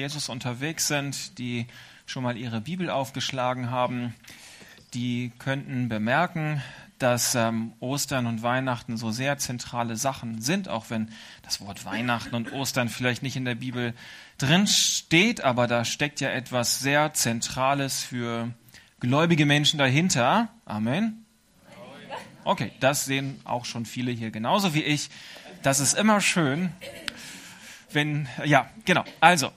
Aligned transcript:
Jesus 0.00 0.30
unterwegs 0.30 0.88
sind, 0.88 1.38
die 1.38 1.66
schon 2.06 2.22
mal 2.22 2.38
ihre 2.38 2.62
Bibel 2.62 2.88
aufgeschlagen 2.88 3.70
haben, 3.70 4.14
die 4.94 5.30
könnten 5.38 5.90
bemerken, 5.90 6.62
dass 6.98 7.34
ähm, 7.34 7.74
Ostern 7.80 8.26
und 8.26 8.42
Weihnachten 8.42 8.96
so 8.96 9.10
sehr 9.10 9.36
zentrale 9.36 9.96
Sachen 9.96 10.40
sind, 10.40 10.70
auch 10.70 10.86
wenn 10.88 11.10
das 11.42 11.60
Wort 11.60 11.84
Weihnachten 11.84 12.34
und 12.34 12.50
Ostern 12.52 12.88
vielleicht 12.88 13.22
nicht 13.22 13.36
in 13.36 13.44
der 13.44 13.56
Bibel 13.56 13.92
drin 14.38 14.66
steht, 14.66 15.42
aber 15.42 15.66
da 15.66 15.84
steckt 15.84 16.20
ja 16.20 16.30
etwas 16.30 16.80
sehr 16.80 17.12
Zentrales 17.12 18.02
für 18.02 18.48
gläubige 19.00 19.44
Menschen 19.44 19.78
dahinter. 19.78 20.48
Amen. 20.64 21.26
Okay, 22.44 22.72
das 22.80 23.04
sehen 23.04 23.38
auch 23.44 23.66
schon 23.66 23.84
viele 23.84 24.12
hier 24.12 24.30
genauso 24.30 24.72
wie 24.72 24.82
ich. 24.82 25.10
Das 25.62 25.78
ist 25.78 25.92
immer 25.92 26.22
schön, 26.22 26.72
wenn, 27.92 28.28
ja, 28.46 28.70
genau. 28.86 29.04
Also, 29.20 29.52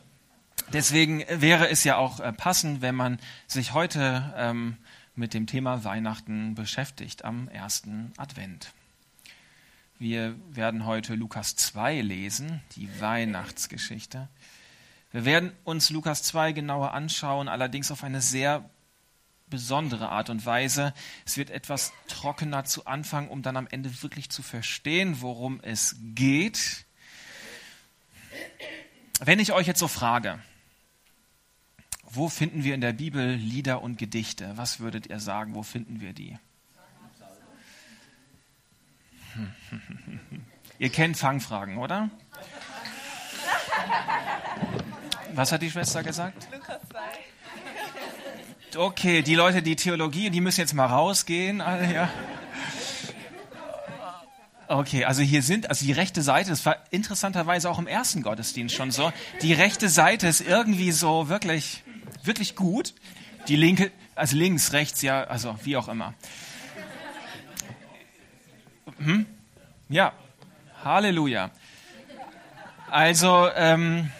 Deswegen 0.71 1.23
wäre 1.29 1.69
es 1.69 1.83
ja 1.83 1.97
auch 1.97 2.19
äh, 2.19 2.31
passend, 2.33 2.81
wenn 2.81 2.95
man 2.95 3.19
sich 3.47 3.73
heute 3.73 4.33
ähm, 4.35 4.77
mit 5.15 5.33
dem 5.33 5.45
Thema 5.45 5.83
Weihnachten 5.83 6.55
beschäftigt 6.55 7.25
am 7.25 7.47
ersten 7.49 8.13
Advent. 8.17 8.73
Wir 9.99 10.35
werden 10.49 10.85
heute 10.85 11.15
Lukas 11.15 11.55
2 11.55 12.01
lesen, 12.01 12.61
die 12.75 12.89
Weihnachtsgeschichte. 12.99 14.27
Wir 15.11 15.25
werden 15.25 15.51
uns 15.63 15.91
Lukas 15.91 16.23
2 16.23 16.53
genauer 16.53 16.93
anschauen, 16.93 17.47
allerdings 17.47 17.91
auf 17.91 18.03
eine 18.03 18.21
sehr 18.21 18.67
besondere 19.47 20.09
Art 20.09 20.31
und 20.31 20.45
Weise. 20.47 20.93
Es 21.25 21.37
wird 21.37 21.51
etwas 21.51 21.93
trockener 22.07 22.65
zu 22.65 22.87
Anfang, 22.87 23.27
um 23.27 23.43
dann 23.43 23.55
am 23.55 23.67
Ende 23.67 24.01
wirklich 24.01 24.31
zu 24.31 24.41
verstehen, 24.41 25.21
worum 25.21 25.61
es 25.61 25.95
geht. 26.01 26.85
Wenn 29.19 29.39
ich 29.39 29.53
euch 29.53 29.67
jetzt 29.67 29.79
so 29.79 29.87
frage, 29.87 30.39
wo 32.15 32.29
finden 32.29 32.63
wir 32.63 32.75
in 32.75 32.81
der 32.81 32.93
Bibel 32.93 33.33
Lieder 33.33 33.81
und 33.81 33.97
Gedichte? 33.97 34.53
Was 34.55 34.79
würdet 34.79 35.07
ihr 35.07 35.19
sagen? 35.19 35.55
Wo 35.55 35.63
finden 35.63 35.99
wir 35.99 36.13
die? 36.13 36.37
Ihr 40.79 40.89
kennt 40.89 41.17
Fangfragen, 41.17 41.77
oder? 41.77 42.11
Was 45.33 45.51
hat 45.51 45.63
die 45.63 45.71
Schwester 45.71 46.03
gesagt? 46.03 46.47
Lukas 46.51 46.79
2. 46.89 46.99
Okay, 48.77 49.21
die 49.23 49.35
Leute, 49.35 49.61
die 49.63 49.75
Theologie, 49.75 50.29
die 50.29 50.41
müssen 50.41 50.61
jetzt 50.61 50.73
mal 50.73 50.85
rausgehen. 50.85 51.59
Ja. 51.59 52.09
Okay, 54.67 55.05
also 55.05 55.21
hier 55.21 55.41
sind, 55.41 55.69
also 55.69 55.85
die 55.85 55.91
rechte 55.91 56.21
Seite, 56.21 56.49
das 56.49 56.65
war 56.65 56.77
interessanterweise 56.89 57.69
auch 57.69 57.79
im 57.79 57.87
ersten 57.87 58.23
Gottesdienst 58.23 58.75
schon 58.75 58.91
so, 58.91 59.11
die 59.41 59.53
rechte 59.53 59.89
Seite 59.89 60.27
ist 60.27 60.41
irgendwie 60.41 60.91
so 60.91 61.29
wirklich 61.29 61.83
wirklich 62.25 62.55
gut. 62.55 62.93
Die 63.47 63.55
linke, 63.55 63.91
also 64.15 64.37
links, 64.37 64.71
rechts, 64.73 65.01
ja, 65.01 65.23
also 65.23 65.57
wie 65.63 65.77
auch 65.77 65.87
immer. 65.87 66.13
Hm? 68.97 69.25
Ja, 69.89 70.13
Halleluja. 70.83 71.51
Also, 72.89 73.49
ähm, 73.55 74.11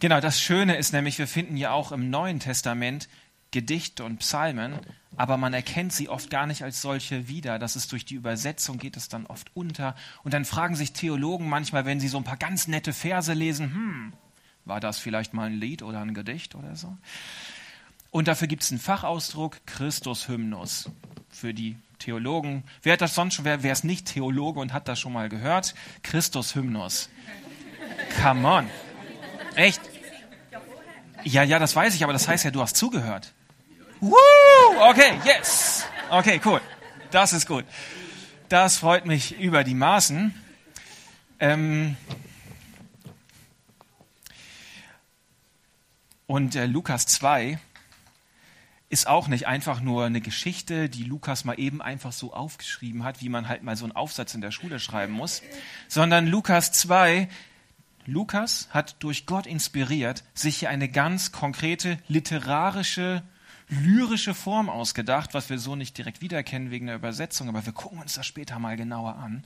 genau, 0.00 0.20
das 0.20 0.40
Schöne 0.40 0.76
ist 0.76 0.92
nämlich, 0.92 1.18
wir 1.18 1.28
finden 1.28 1.56
ja 1.56 1.72
auch 1.72 1.92
im 1.92 2.10
Neuen 2.10 2.40
Testament 2.40 3.08
Gedichte 3.50 4.04
und 4.04 4.18
Psalmen, 4.18 4.78
aber 5.16 5.36
man 5.36 5.54
erkennt 5.54 5.92
sie 5.92 6.08
oft 6.08 6.30
gar 6.30 6.46
nicht 6.46 6.62
als 6.62 6.82
solche 6.82 7.28
wieder. 7.28 7.58
Das 7.58 7.76
ist 7.76 7.92
durch 7.92 8.04
die 8.04 8.14
Übersetzung 8.14 8.78
geht 8.78 8.96
es 8.96 9.08
dann 9.08 9.26
oft 9.26 9.50
unter. 9.54 9.94
Und 10.22 10.34
dann 10.34 10.44
fragen 10.44 10.76
sich 10.76 10.92
Theologen 10.92 11.48
manchmal, 11.48 11.86
wenn 11.86 11.98
sie 11.98 12.08
so 12.08 12.18
ein 12.18 12.24
paar 12.24 12.36
ganz 12.36 12.68
nette 12.68 12.92
Verse 12.92 13.32
lesen, 13.32 13.74
hm, 13.74 14.12
war 14.68 14.80
das 14.80 14.98
vielleicht 14.98 15.34
mal 15.34 15.46
ein 15.46 15.58
Lied 15.58 15.82
oder 15.82 16.00
ein 16.00 16.14
Gedicht 16.14 16.54
oder 16.54 16.76
so? 16.76 16.96
Und 18.10 18.28
dafür 18.28 18.48
gibt 18.48 18.62
es 18.62 18.70
einen 18.70 18.80
Fachausdruck, 18.80 19.58
Christus-Hymnus. 19.66 20.90
Für 21.30 21.52
die 21.52 21.76
Theologen. 21.98 22.64
Wer 22.82 22.94
hat 22.94 23.00
das 23.00 23.14
sonst 23.14 23.34
schon, 23.34 23.44
wer, 23.44 23.62
wer 23.62 23.72
ist 23.72 23.84
nicht 23.84 24.06
Theologe 24.06 24.60
und 24.60 24.72
hat 24.72 24.88
das 24.88 24.98
schon 25.00 25.12
mal 25.12 25.28
gehört? 25.28 25.74
Christus-Hymnus. 26.02 27.10
Come 28.22 28.48
on. 28.48 28.70
Echt? 29.56 29.80
Ja, 31.24 31.42
ja, 31.42 31.58
das 31.58 31.74
weiß 31.74 31.94
ich, 31.94 32.04
aber 32.04 32.12
das 32.12 32.28
heißt 32.28 32.44
ja, 32.44 32.50
du 32.50 32.62
hast 32.62 32.76
zugehört. 32.76 33.32
Woo! 34.00 34.14
Okay, 34.80 35.20
yes. 35.24 35.84
Okay, 36.10 36.40
cool. 36.44 36.60
Das 37.10 37.32
ist 37.32 37.46
gut. 37.46 37.64
Das 38.48 38.78
freut 38.78 39.04
mich 39.04 39.38
über 39.38 39.64
die 39.64 39.74
Maßen. 39.74 40.34
Ähm, 41.40 41.96
Und 46.28 46.56
äh, 46.56 46.66
Lukas 46.66 47.06
2 47.06 47.58
ist 48.90 49.06
auch 49.06 49.28
nicht 49.28 49.46
einfach 49.46 49.80
nur 49.80 50.04
eine 50.04 50.20
Geschichte, 50.20 50.90
die 50.90 51.04
Lukas 51.04 51.46
mal 51.46 51.58
eben 51.58 51.80
einfach 51.80 52.12
so 52.12 52.34
aufgeschrieben 52.34 53.02
hat, 53.02 53.22
wie 53.22 53.30
man 53.30 53.48
halt 53.48 53.62
mal 53.62 53.76
so 53.76 53.86
einen 53.86 53.96
Aufsatz 53.96 54.34
in 54.34 54.42
der 54.42 54.50
Schule 54.50 54.78
schreiben 54.78 55.14
muss, 55.14 55.42
sondern 55.88 56.26
Lukas 56.26 56.70
2, 56.72 57.30
Lukas 58.04 58.68
hat 58.70 58.96
durch 59.02 59.24
Gott 59.24 59.46
inspiriert, 59.46 60.22
sich 60.34 60.58
hier 60.58 60.68
eine 60.68 60.90
ganz 60.90 61.32
konkrete 61.32 61.98
literarische, 62.08 63.22
lyrische 63.70 64.34
Form 64.34 64.68
ausgedacht, 64.68 65.32
was 65.32 65.48
wir 65.48 65.58
so 65.58 65.76
nicht 65.76 65.96
direkt 65.96 66.20
wiedererkennen 66.20 66.70
wegen 66.70 66.88
der 66.88 66.96
Übersetzung, 66.96 67.48
aber 67.48 67.64
wir 67.64 67.72
gucken 67.72 68.00
uns 68.00 68.14
das 68.14 68.26
später 68.26 68.58
mal 68.58 68.76
genauer 68.76 69.16
an. 69.16 69.44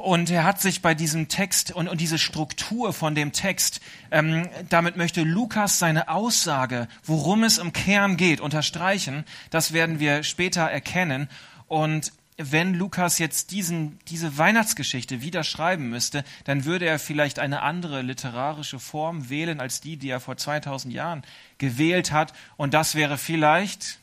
Und 0.00 0.30
er 0.30 0.44
hat 0.44 0.62
sich 0.62 0.80
bei 0.80 0.94
diesem 0.94 1.28
Text 1.28 1.72
und, 1.72 1.86
und 1.86 2.00
diese 2.00 2.18
Struktur 2.18 2.94
von 2.94 3.14
dem 3.14 3.32
Text, 3.32 3.82
ähm, 4.10 4.48
damit 4.70 4.96
möchte 4.96 5.24
Lukas 5.24 5.78
seine 5.78 6.08
Aussage, 6.08 6.88
worum 7.04 7.44
es 7.44 7.58
im 7.58 7.74
Kern 7.74 8.16
geht, 8.16 8.40
unterstreichen. 8.40 9.26
Das 9.50 9.74
werden 9.74 10.00
wir 10.00 10.22
später 10.22 10.62
erkennen. 10.62 11.28
Und 11.68 12.14
wenn 12.38 12.72
Lukas 12.72 13.18
jetzt 13.18 13.50
diesen, 13.50 13.98
diese 14.08 14.38
Weihnachtsgeschichte 14.38 15.20
wieder 15.20 15.44
schreiben 15.44 15.90
müsste, 15.90 16.24
dann 16.44 16.64
würde 16.64 16.86
er 16.86 16.98
vielleicht 16.98 17.38
eine 17.38 17.60
andere 17.60 18.00
literarische 18.00 18.78
Form 18.78 19.28
wählen 19.28 19.60
als 19.60 19.82
die, 19.82 19.98
die 19.98 20.08
er 20.08 20.20
vor 20.20 20.38
2000 20.38 20.94
Jahren 20.94 21.22
gewählt 21.58 22.10
hat. 22.10 22.32
Und 22.56 22.72
das 22.72 22.94
wäre 22.94 23.18
vielleicht 23.18 23.98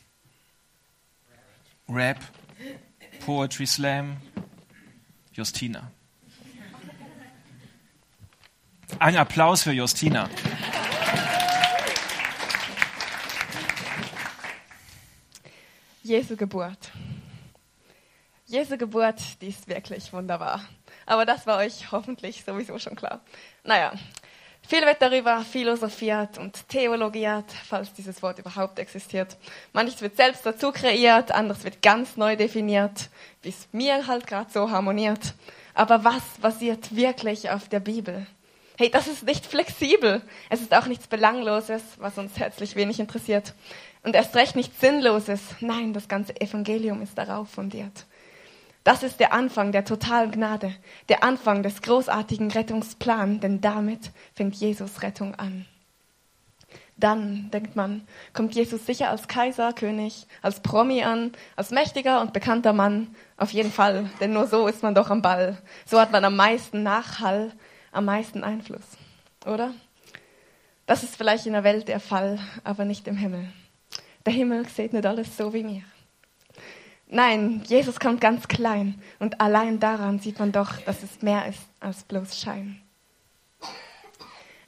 Rap, 1.88 2.20
Poetry 3.26 3.66
Slam, 3.66 4.18
Justina. 5.38 5.92
Ein 8.98 9.16
Applaus 9.16 9.62
für 9.62 9.70
Justina. 9.70 10.28
Jesu 16.02 16.34
Geburt. 16.34 16.90
Jesu 18.46 18.76
Geburt, 18.76 19.40
die 19.40 19.50
ist 19.50 19.68
wirklich 19.68 20.12
wunderbar. 20.12 20.64
Aber 21.06 21.24
das 21.24 21.46
war 21.46 21.58
euch 21.58 21.92
hoffentlich 21.92 22.42
sowieso 22.44 22.76
schon 22.80 22.96
klar. 22.96 23.20
Naja, 23.62 23.92
viel 24.68 24.82
wird 24.82 25.00
darüber 25.00 25.40
philosophiert 25.40 26.36
und 26.36 26.68
theologiert, 26.68 27.46
falls 27.66 27.92
dieses 27.94 28.22
Wort 28.22 28.38
überhaupt 28.38 28.78
existiert. 28.78 29.38
Manches 29.72 30.02
wird 30.02 30.16
selbst 30.16 30.44
dazu 30.44 30.72
kreiert, 30.72 31.32
anderes 31.32 31.64
wird 31.64 31.80
ganz 31.80 32.18
neu 32.18 32.36
definiert, 32.36 33.08
wie 33.40 33.48
es 33.48 33.66
mir 33.72 34.06
halt 34.06 34.26
gerade 34.26 34.50
so 34.52 34.70
harmoniert. 34.70 35.32
Aber 35.72 36.04
was 36.04 36.22
basiert 36.42 36.94
wirklich 36.94 37.48
auf 37.48 37.70
der 37.70 37.80
Bibel? 37.80 38.26
Hey, 38.76 38.90
das 38.90 39.08
ist 39.08 39.24
nicht 39.24 39.46
flexibel. 39.46 40.20
Es 40.50 40.60
ist 40.60 40.74
auch 40.74 40.86
nichts 40.86 41.06
Belangloses, 41.06 41.82
was 41.96 42.18
uns 42.18 42.38
herzlich 42.38 42.76
wenig 42.76 43.00
interessiert. 43.00 43.54
Und 44.02 44.14
erst 44.14 44.36
recht 44.36 44.54
nichts 44.54 44.80
Sinnloses. 44.80 45.40
Nein, 45.60 45.94
das 45.94 46.08
ganze 46.08 46.38
Evangelium 46.38 47.00
ist 47.00 47.16
darauf 47.16 47.48
fundiert. 47.48 48.04
Das 48.88 49.02
ist 49.02 49.20
der 49.20 49.34
Anfang 49.34 49.70
der 49.70 49.84
totalen 49.84 50.30
Gnade, 50.30 50.74
der 51.10 51.22
Anfang 51.22 51.62
des 51.62 51.82
großartigen 51.82 52.50
Rettungsplans, 52.50 53.40
denn 53.40 53.60
damit 53.60 54.12
fängt 54.34 54.54
Jesus 54.54 55.02
Rettung 55.02 55.34
an. 55.34 55.66
Dann, 56.96 57.50
denkt 57.50 57.76
man, 57.76 58.08
kommt 58.32 58.54
Jesus 58.54 58.86
sicher 58.86 59.10
als 59.10 59.28
Kaiser, 59.28 59.74
König, 59.74 60.26
als 60.40 60.60
Promi 60.60 61.02
an, 61.02 61.32
als 61.54 61.70
mächtiger 61.70 62.22
und 62.22 62.32
bekannter 62.32 62.72
Mann. 62.72 63.14
Auf 63.36 63.50
jeden 63.50 63.72
Fall, 63.72 64.08
denn 64.22 64.32
nur 64.32 64.46
so 64.46 64.66
ist 64.66 64.82
man 64.82 64.94
doch 64.94 65.10
am 65.10 65.20
Ball. 65.20 65.58
So 65.84 66.00
hat 66.00 66.10
man 66.10 66.24
am 66.24 66.36
meisten 66.36 66.82
Nachhall, 66.82 67.52
am 67.92 68.06
meisten 68.06 68.42
Einfluss, 68.42 68.96
oder? 69.44 69.74
Das 70.86 71.02
ist 71.02 71.14
vielleicht 71.14 71.44
in 71.44 71.52
der 71.52 71.62
Welt 71.62 71.88
der 71.88 72.00
Fall, 72.00 72.38
aber 72.64 72.86
nicht 72.86 73.06
im 73.06 73.18
Himmel. 73.18 73.52
Der 74.24 74.32
Himmel 74.32 74.66
sieht 74.66 74.94
nicht 74.94 75.04
alles 75.04 75.36
so 75.36 75.52
wie 75.52 75.62
mir. 75.62 75.82
Nein, 77.10 77.62
Jesus 77.66 78.00
kommt 78.00 78.20
ganz 78.20 78.48
klein 78.48 79.00
und 79.18 79.40
allein 79.40 79.80
daran 79.80 80.18
sieht 80.18 80.38
man 80.38 80.52
doch, 80.52 80.78
dass 80.82 81.02
es 81.02 81.22
mehr 81.22 81.46
ist 81.46 81.62
als 81.80 82.04
bloß 82.04 82.38
Schein. 82.38 82.82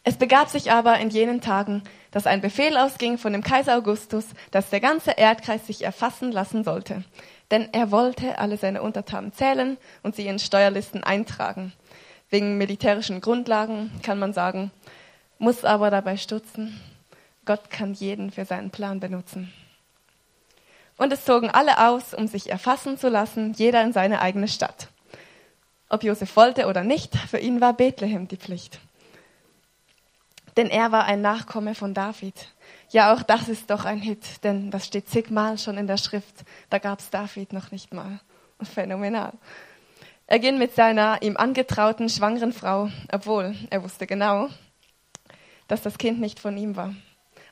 Es 0.03 0.17
begab 0.17 0.49
sich 0.49 0.73
aber 0.73 0.99
in 0.99 1.11
jenen 1.11 1.43
Tagen, 1.43 1.83
dass 2.11 2.27
ein 2.27 2.41
Befehl 2.41 2.79
ausging 2.79 3.19
von 3.19 3.35
dem 3.35 3.43
Kaiser 3.43 3.77
Augustus, 3.77 4.25
dass 4.51 4.71
der 4.71 4.81
ganze 4.81 5.11
Erdkreis 5.11 5.67
sich 5.67 5.85
erfassen 5.85 6.33
lassen 6.33 6.65
sollte. 6.65 7.05
Denn 7.51 7.69
er 7.73 7.91
wollte 7.91 8.39
alle 8.39 8.57
seine 8.57 8.81
Untertanen 8.81 9.35
zählen 9.35 9.77
und 10.03 10.17
sie 10.17 10.27
in 10.27 10.39
Steuerlisten 10.39 11.05
eintragen. 11.05 11.75
Wegen 12.31 12.57
militärischen 12.57 13.21
Grundlagen 13.21 13.91
kann 14.03 14.19
man 14.19 14.33
sagen, 14.33 14.71
muss 15.39 15.65
aber 15.65 15.91
dabei 15.91 16.17
stutzen. 16.17 16.81
Gott 17.45 17.69
kann 17.69 17.93
jeden 17.93 18.31
für 18.31 18.47
seinen 18.47 18.71
Plan 18.71 19.01
benutzen. 19.01 19.53
Und 21.01 21.15
es 21.15 21.25
zogen 21.25 21.49
alle 21.49 21.89
aus, 21.89 22.13
um 22.13 22.27
sich 22.27 22.51
erfassen 22.51 22.99
zu 22.99 23.09
lassen, 23.09 23.55
jeder 23.55 23.83
in 23.83 23.95
seine 23.95 24.21
eigene 24.21 24.49
Stadt. 24.49 24.89
Ob 25.89 26.05
Josef 26.05 26.37
wollte 26.37 26.67
oder 26.67 26.85
nicht, 26.85 27.17
für 27.17 27.39
ihn 27.39 27.63
war 27.63 27.73
Bethlehem 27.73 28.29
die 28.29 28.37
Pflicht. 28.37 28.81
Denn 30.59 30.69
er 30.69 30.93
war 30.93 31.07
ein 31.07 31.23
Nachkomme 31.23 31.75
von 31.75 31.95
David. 31.95 32.35
Ja, 32.91 33.15
auch 33.15 33.23
das 33.23 33.49
ist 33.49 33.71
doch 33.71 33.87
ein 33.87 34.01
Hit, 34.03 34.45
denn 34.45 34.71
das 34.71 34.85
steht 34.85 35.09
zigmal 35.09 35.57
schon 35.57 35.79
in 35.79 35.87
der 35.87 35.97
Schrift. 35.97 36.45
Da 36.69 36.77
gab's 36.77 37.09
David 37.09 37.55
noch 37.55 37.71
nicht 37.71 37.95
mal. 37.95 38.21
Phänomenal. 38.63 39.33
Er 40.27 40.39
ging 40.39 40.59
mit 40.59 40.75
seiner 40.75 41.23
ihm 41.23 41.39
angetrauten 41.39 42.11
schwangeren 42.11 42.53
Frau, 42.53 42.91
obwohl 43.11 43.55
er 43.71 43.83
wusste 43.83 44.07
genau, 44.07 44.51
dass 45.67 45.81
das 45.81 45.97
Kind 45.97 46.21
nicht 46.21 46.41
von 46.41 46.59
ihm 46.59 46.77
war. 46.77 46.95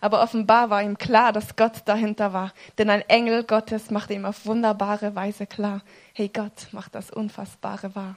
Aber 0.00 0.22
offenbar 0.22 0.70
war 0.70 0.82
ihm 0.82 0.98
klar, 0.98 1.32
dass 1.32 1.56
Gott 1.56 1.82
dahinter 1.86 2.32
war. 2.32 2.52
Denn 2.78 2.90
ein 2.90 3.02
Engel 3.08 3.44
Gottes 3.44 3.90
machte 3.90 4.14
ihm 4.14 4.24
auf 4.24 4.46
wunderbare 4.46 5.14
Weise 5.14 5.46
klar, 5.46 5.82
hey 6.12 6.28
Gott 6.28 6.68
macht 6.72 6.94
das 6.94 7.10
Unfassbare 7.10 7.94
wahr. 7.94 8.16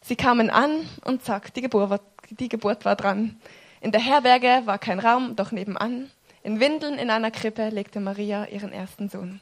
Sie 0.00 0.16
kamen 0.16 0.48
an 0.48 0.88
und 1.04 1.22
zack, 1.22 1.52
die 1.54 1.60
Geburt, 1.60 1.90
war, 1.90 2.00
die 2.30 2.48
Geburt 2.48 2.84
war 2.84 2.96
dran. 2.96 3.38
In 3.80 3.92
der 3.92 4.00
Herberge 4.00 4.62
war 4.64 4.78
kein 4.78 5.00
Raum, 5.00 5.36
doch 5.36 5.52
nebenan, 5.52 6.10
in 6.42 6.60
Windeln 6.60 6.98
in 6.98 7.10
einer 7.10 7.30
Krippe 7.30 7.68
legte 7.68 8.00
Maria 8.00 8.46
ihren 8.46 8.72
ersten 8.72 9.10
Sohn. 9.10 9.40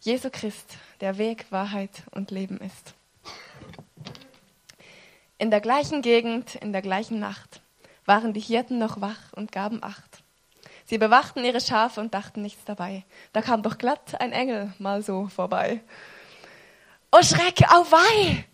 Jesu 0.00 0.28
Christ, 0.30 0.76
der 1.00 1.16
Weg, 1.16 1.46
Wahrheit 1.50 2.02
und 2.10 2.30
Leben 2.30 2.58
ist. 2.58 2.94
In 5.38 5.50
der 5.50 5.60
gleichen 5.60 6.02
Gegend, 6.02 6.56
in 6.56 6.72
der 6.72 6.82
gleichen 6.82 7.20
Nacht 7.20 7.61
waren 8.06 8.32
die 8.32 8.40
Hirten 8.40 8.78
noch 8.78 9.00
wach 9.00 9.32
und 9.34 9.52
gaben 9.52 9.82
Acht. 9.82 10.22
Sie 10.84 10.98
bewachten 10.98 11.44
ihre 11.44 11.60
Schafe 11.60 12.00
und 12.00 12.14
dachten 12.14 12.42
nichts 12.42 12.64
dabei. 12.64 13.04
Da 13.32 13.42
kam 13.42 13.62
doch 13.62 13.78
glatt 13.78 14.20
ein 14.20 14.32
Engel 14.32 14.72
mal 14.78 15.02
so 15.02 15.28
vorbei. 15.28 15.80
Oh 17.12 17.22
Schreck, 17.22 17.62
auweih! 17.70 18.44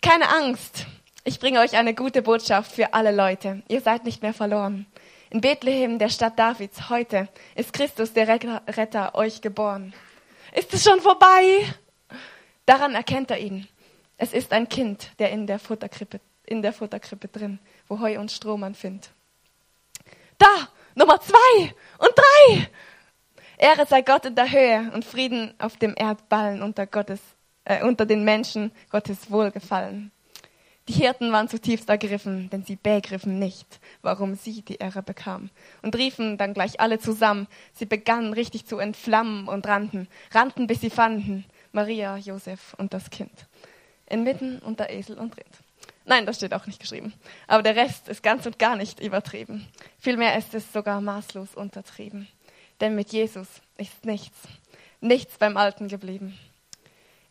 Keine 0.00 0.28
Angst. 0.28 0.86
Ich 1.24 1.38
bringe 1.38 1.60
euch 1.60 1.76
eine 1.76 1.94
gute 1.94 2.22
Botschaft 2.22 2.72
für 2.72 2.94
alle 2.94 3.10
Leute. 3.10 3.62
Ihr 3.68 3.80
seid 3.80 4.04
nicht 4.04 4.22
mehr 4.22 4.32
verloren. 4.32 4.86
In 5.28 5.40
Bethlehem, 5.40 5.98
der 5.98 6.08
Stadt 6.08 6.38
Davids, 6.38 6.88
heute 6.88 7.28
ist 7.54 7.72
Christus, 7.72 8.12
der 8.12 8.26
Retter, 8.28 9.14
euch 9.14 9.42
geboren. 9.42 9.92
Ist 10.54 10.72
es 10.72 10.82
schon 10.82 11.00
vorbei? 11.00 11.66
Daran 12.64 12.94
erkennt 12.94 13.30
er 13.30 13.38
ihn. 13.38 13.68
Es 14.16 14.32
ist 14.32 14.52
ein 14.52 14.68
Kind, 14.68 15.10
der 15.18 15.30
in 15.30 15.46
der 15.46 15.58
Futterkrippe, 15.58 16.20
in 16.46 16.62
der 16.62 16.72
Futterkrippe 16.72 17.28
drin 17.28 17.58
wo 17.90 17.98
Heu 17.98 18.18
und 18.18 18.30
Stroh 18.30 18.56
man 18.56 18.74
findet. 18.74 19.10
Da, 20.38 20.68
Nummer 20.94 21.20
zwei 21.20 21.74
und 21.98 22.12
drei. 22.16 22.68
Ehre 23.58 23.84
sei 23.84 24.00
Gott 24.00 24.24
in 24.24 24.36
der 24.36 24.50
Höhe 24.50 24.90
und 24.94 25.04
Frieden 25.04 25.52
auf 25.58 25.76
dem 25.76 25.94
Erdballen 25.96 26.62
unter 26.62 26.86
Gottes, 26.86 27.20
äh, 27.64 27.84
unter 27.84 28.06
den 28.06 28.24
Menschen 28.24 28.72
Gottes 28.90 29.30
Wohlgefallen. 29.30 30.12
Die 30.88 30.94
Hirten 30.94 31.30
waren 31.32 31.48
zutiefst 31.48 31.88
ergriffen, 31.88 32.48
denn 32.50 32.64
sie 32.64 32.76
begriffen 32.76 33.38
nicht, 33.38 33.80
warum 34.02 34.34
sie 34.34 34.62
die 34.62 34.76
Ehre 34.76 35.02
bekamen, 35.02 35.50
und 35.82 35.94
riefen 35.96 36.38
dann 36.38 36.54
gleich 36.54 36.80
alle 36.80 36.98
zusammen. 36.98 37.48
Sie 37.74 37.86
begannen 37.86 38.32
richtig 38.32 38.66
zu 38.66 38.78
entflammen 38.78 39.46
und 39.46 39.66
rannten, 39.66 40.08
rannten, 40.32 40.66
bis 40.66 40.80
sie 40.80 40.90
fanden 40.90 41.44
Maria, 41.72 42.16
Josef 42.16 42.74
und 42.78 42.94
das 42.94 43.10
Kind, 43.10 43.46
inmitten 44.06 44.58
unter 44.60 44.90
Esel 44.90 45.18
und 45.18 45.36
Rind. 45.36 45.69
Nein, 46.10 46.26
das 46.26 46.38
steht 46.38 46.54
auch 46.54 46.66
nicht 46.66 46.80
geschrieben. 46.80 47.14
Aber 47.46 47.62
der 47.62 47.76
Rest 47.76 48.08
ist 48.08 48.24
ganz 48.24 48.44
und 48.44 48.58
gar 48.58 48.74
nicht 48.74 48.98
übertrieben. 48.98 49.68
Vielmehr 50.00 50.36
ist 50.36 50.52
es 50.54 50.72
sogar 50.72 51.00
maßlos 51.00 51.54
untertrieben. 51.54 52.26
Denn 52.80 52.96
mit 52.96 53.12
Jesus 53.12 53.46
ist 53.76 54.04
nichts, 54.04 54.36
nichts 55.00 55.38
beim 55.38 55.56
Alten 55.56 55.86
geblieben. 55.86 56.36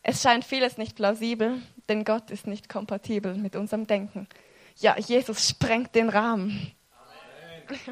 Es 0.02 0.22
scheint 0.22 0.46
vieles 0.46 0.78
nicht 0.78 0.96
plausibel, 0.96 1.62
denn 1.90 2.06
Gott 2.06 2.32
ist 2.32 2.48
nicht 2.48 2.70
kompatibel 2.70 3.36
mit 3.36 3.58
unserem 3.58 3.86
Denken. 3.86 4.30
Ja, 4.78 4.98
Jesus 4.98 5.50
sprengt 5.50 5.94
den 5.94 6.08
Rahmen. 6.10 6.72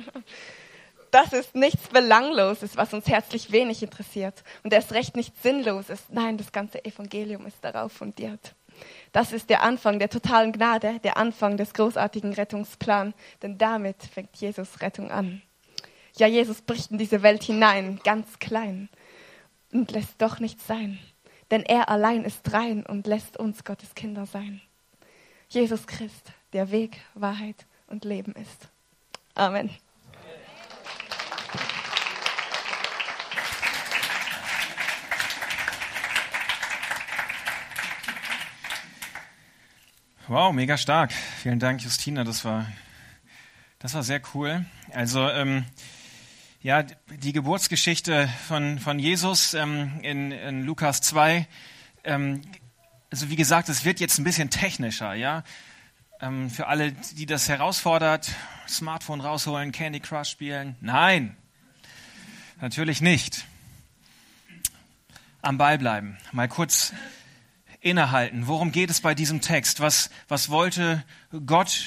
Das 1.09 1.31
ist 1.31 1.55
nichts 1.55 1.87
Belangloses, 1.87 2.75
was 2.75 2.93
uns 2.93 3.07
herzlich 3.07 3.53
wenig 3.53 3.81
interessiert. 3.81 4.43
Und 4.63 4.73
erst 4.73 4.91
recht 4.91 5.15
nichts 5.15 5.41
Sinnloses. 5.41 6.03
Nein, 6.09 6.37
das 6.37 6.51
ganze 6.51 6.83
Evangelium 6.83 7.45
ist 7.45 7.63
darauf 7.63 7.93
fundiert. 7.93 8.56
Das 9.11 9.31
ist 9.31 9.49
der 9.49 9.63
Anfang 9.63 9.99
der 9.99 10.09
totalen 10.09 10.51
Gnade, 10.51 10.99
der 11.03 11.17
Anfang 11.17 11.57
des 11.57 11.73
großartigen 11.73 12.33
Rettungsplans, 12.33 13.15
denn 13.41 13.57
damit 13.57 14.03
fängt 14.03 14.35
Jesus 14.37 14.81
Rettung 14.81 15.11
an. 15.11 15.41
Ja, 16.17 16.27
Jesus 16.27 16.61
bricht 16.61 16.91
in 16.91 16.97
diese 16.97 17.21
Welt 17.23 17.43
hinein, 17.43 17.99
ganz 18.03 18.39
klein, 18.39 18.89
und 19.71 19.91
lässt 19.91 20.21
doch 20.21 20.39
nichts 20.39 20.65
sein, 20.65 20.97
denn 21.51 21.63
er 21.63 21.89
allein 21.89 22.23
ist 22.23 22.51
rein 22.53 22.85
und 22.85 23.07
lässt 23.07 23.37
uns 23.37 23.63
Gottes 23.63 23.93
Kinder 23.95 24.25
sein. 24.25 24.61
Jesus 25.49 25.87
Christ, 25.87 26.31
der 26.53 26.71
Weg, 26.71 26.99
Wahrheit 27.13 27.65
und 27.87 28.03
Leben 28.03 28.33
ist. 28.33 28.69
Amen. 29.35 29.69
Wow, 40.29 40.51
mega 40.51 40.75
stark. 40.75 41.13
Vielen 41.41 41.57
Dank, 41.57 41.81
Justina. 41.81 42.25
Das 42.25 42.43
war, 42.43 42.65
das 43.79 43.93
war 43.93 44.03
sehr 44.03 44.21
cool. 44.33 44.65
Also, 44.91 45.25
ähm, 45.29 45.63
ja, 46.61 46.83
die 46.83 47.31
Geburtsgeschichte 47.31 48.27
von, 48.45 48.77
von 48.77 48.99
Jesus 48.99 49.53
ähm, 49.53 50.01
in, 50.01 50.33
in 50.33 50.65
Lukas 50.65 50.99
2. 50.99 51.47
Ähm, 52.03 52.41
also, 53.09 53.29
wie 53.29 53.37
gesagt, 53.37 53.69
es 53.69 53.85
wird 53.85 54.01
jetzt 54.01 54.17
ein 54.17 54.25
bisschen 54.25 54.49
technischer, 54.49 55.13
ja. 55.13 55.45
Ähm, 56.19 56.49
für 56.49 56.67
alle, 56.67 56.91
die 56.91 57.25
das 57.25 57.47
herausfordert, 57.47 58.29
Smartphone 58.67 59.21
rausholen, 59.21 59.71
Candy 59.71 60.01
Crush 60.01 60.29
spielen. 60.29 60.75
Nein, 60.81 61.37
natürlich 62.59 62.99
nicht. 62.99 63.45
Am 65.41 65.57
Ball 65.57 65.77
bleiben. 65.77 66.17
Mal 66.33 66.49
kurz 66.49 66.91
innehalten. 67.81 68.47
Worum 68.47 68.71
geht 68.71 68.89
es 68.89 69.01
bei 69.01 69.15
diesem 69.15 69.41
Text? 69.41 69.79
Was, 69.79 70.09
was 70.27 70.49
wollte 70.49 71.03
Gott 71.45 71.85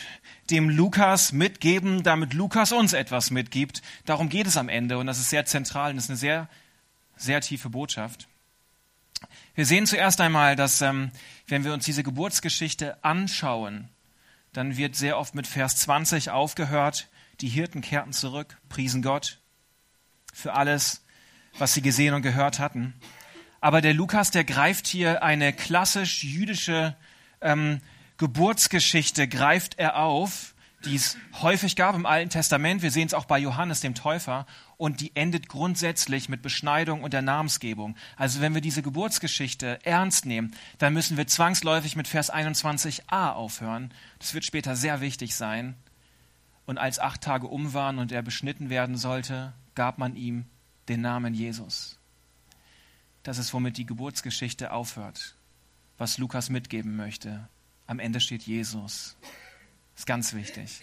dem 0.51 0.69
Lukas 0.69 1.33
mitgeben, 1.33 2.03
damit 2.03 2.35
Lukas 2.35 2.73
uns 2.73 2.93
etwas 2.93 3.31
mitgibt? 3.31 3.83
Darum 4.05 4.29
geht 4.29 4.47
es 4.47 4.57
am 4.57 4.69
Ende 4.69 4.99
und 4.99 5.07
das 5.07 5.19
ist 5.19 5.31
sehr 5.31 5.47
zentral 5.47 5.91
und 5.91 5.97
das 5.97 6.05
ist 6.05 6.11
eine 6.11 6.19
sehr, 6.19 6.49
sehr 7.17 7.41
tiefe 7.41 7.71
Botschaft. 7.71 8.29
Wir 9.55 9.67
sehen 9.67 9.87
zuerst 9.87 10.21
einmal, 10.21 10.57
dass 10.57 10.81
ähm, 10.81 11.11
wenn 11.47 11.65
wir 11.65 11.75
uns 11.75 11.85
diese 11.85 12.03
Geburtsgeschichte 12.03 13.03
anschauen, 13.05 13.89
dann 14.53 14.77
wird 14.77 14.97
sehr 14.97 15.19
oft 15.19 15.35
mit 15.35 15.47
Vers 15.47 15.77
20 15.77 16.31
aufgehört. 16.31 17.09
Die 17.41 17.49
Hirten 17.49 17.83
kehrten 17.83 18.13
zurück, 18.13 18.59
priesen 18.69 19.03
Gott 19.03 19.39
für 20.33 20.55
alles, 20.55 21.03
was 21.59 21.75
sie 21.75 21.83
gesehen 21.83 22.15
und 22.15 22.23
gehört 22.23 22.59
hatten. 22.59 22.95
Aber 23.61 23.81
der 23.81 23.95
Lukas, 23.95 24.31
der 24.31 24.45
greift 24.45 24.87
hier 24.87 25.23
eine 25.23 25.53
klassisch 25.53 26.25
jüdische 26.25 26.97
ähm, 27.41 27.81
Geburtsgeschichte, 28.17 29.29
greift 29.29 29.79
er 29.79 29.97
auf, 29.97 30.55
die 30.85 30.95
es 30.95 31.19
häufig 31.43 31.77
gab 31.77 31.95
im 31.95 32.07
Alten 32.07 32.31
Testament. 32.31 32.81
Wir 32.81 32.91
sehen 32.91 33.07
es 33.07 33.15
auch 33.15 33.27
bei 33.27 33.39
Johannes 33.39 33.81
dem 33.81 33.95
Täufer. 33.95 34.47
Und 34.79 35.03
die 35.03 35.15
endet 35.15 35.49
grundsätzlich 35.49 36.31
mit 36.31 36.41
Beschneidung 36.41 37.03
und 37.03 37.13
der 37.13 37.21
Namensgebung. 37.21 37.97
Also 38.17 38.41
wenn 38.41 38.55
wir 38.55 38.63
diese 38.63 38.81
Geburtsgeschichte 38.81 39.79
ernst 39.85 40.25
nehmen, 40.25 40.55
dann 40.79 40.95
müssen 40.95 41.19
wir 41.19 41.27
zwangsläufig 41.27 41.97
mit 41.97 42.09
Vers 42.09 42.33
21a 42.33 43.33
aufhören. 43.33 43.93
Das 44.19 44.33
wird 44.33 44.47
später 44.47 44.75
sehr 44.75 45.03
wichtig 45.03 45.35
sein. 45.35 45.77
Und 46.65 46.79
als 46.79 46.99
acht 46.99 47.21
Tage 47.21 47.47
um 47.47 47.75
waren 47.75 47.99
und 47.99 48.11
er 48.11 48.23
beschnitten 48.23 48.71
werden 48.71 48.97
sollte, 48.97 49.53
gab 49.75 49.99
man 49.99 50.17
ihm 50.17 50.47
den 50.89 51.03
Namen 51.03 51.35
Jesus. 51.35 52.00
Das 53.23 53.39
ist, 53.39 53.53
womit 53.53 53.77
die 53.77 53.87
Geburtsgeschichte 53.87 54.73
aufhört, 54.73 55.35
was 55.99 56.19
Lukas 56.19 56.49
mitgeben 56.49 56.97
möchte. 56.97 57.49
Am 57.87 57.99
Ende 57.99 58.21
steht 58.21 58.43
Jesus. 58.43 59.17
Ist 59.97 60.07
ganz 60.07 60.33
wichtig. 60.33 60.81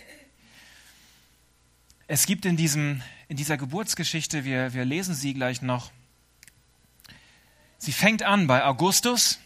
Es 2.07 2.25
gibt 2.25 2.45
in, 2.45 2.55
diesem, 2.55 3.01
in 3.27 3.35
dieser 3.35 3.57
Geburtsgeschichte, 3.57 4.45
wir, 4.45 4.73
wir 4.73 4.85
lesen 4.85 5.15
sie 5.15 5.33
gleich 5.33 5.61
noch, 5.61 5.91
sie 7.77 7.91
fängt 7.91 8.23
an 8.23 8.47
bei 8.47 8.63
Augustus. 8.63 9.39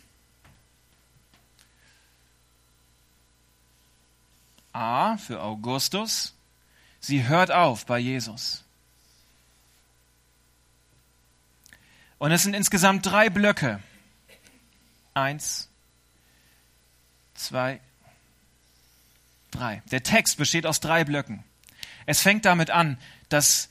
A 4.74 5.17
für 5.17 5.41
Augustus. 5.41 6.33
Sie 7.00 7.27
hört 7.27 7.51
auf 7.51 7.86
bei 7.86 8.00
Jesus. 8.00 8.63
Und 12.21 12.31
es 12.31 12.43
sind 12.43 12.53
insgesamt 12.53 13.03
drei 13.07 13.31
Blöcke. 13.31 13.79
Eins, 15.15 15.69
zwei, 17.33 17.79
Drei. 19.49 19.81
Der 19.89 20.03
Text 20.03 20.37
besteht 20.37 20.67
aus 20.67 20.79
drei 20.79 21.03
Blöcken. 21.03 21.43
Es 22.05 22.21
fängt 22.21 22.45
damit 22.45 22.69
an, 22.69 22.99
dass 23.29 23.69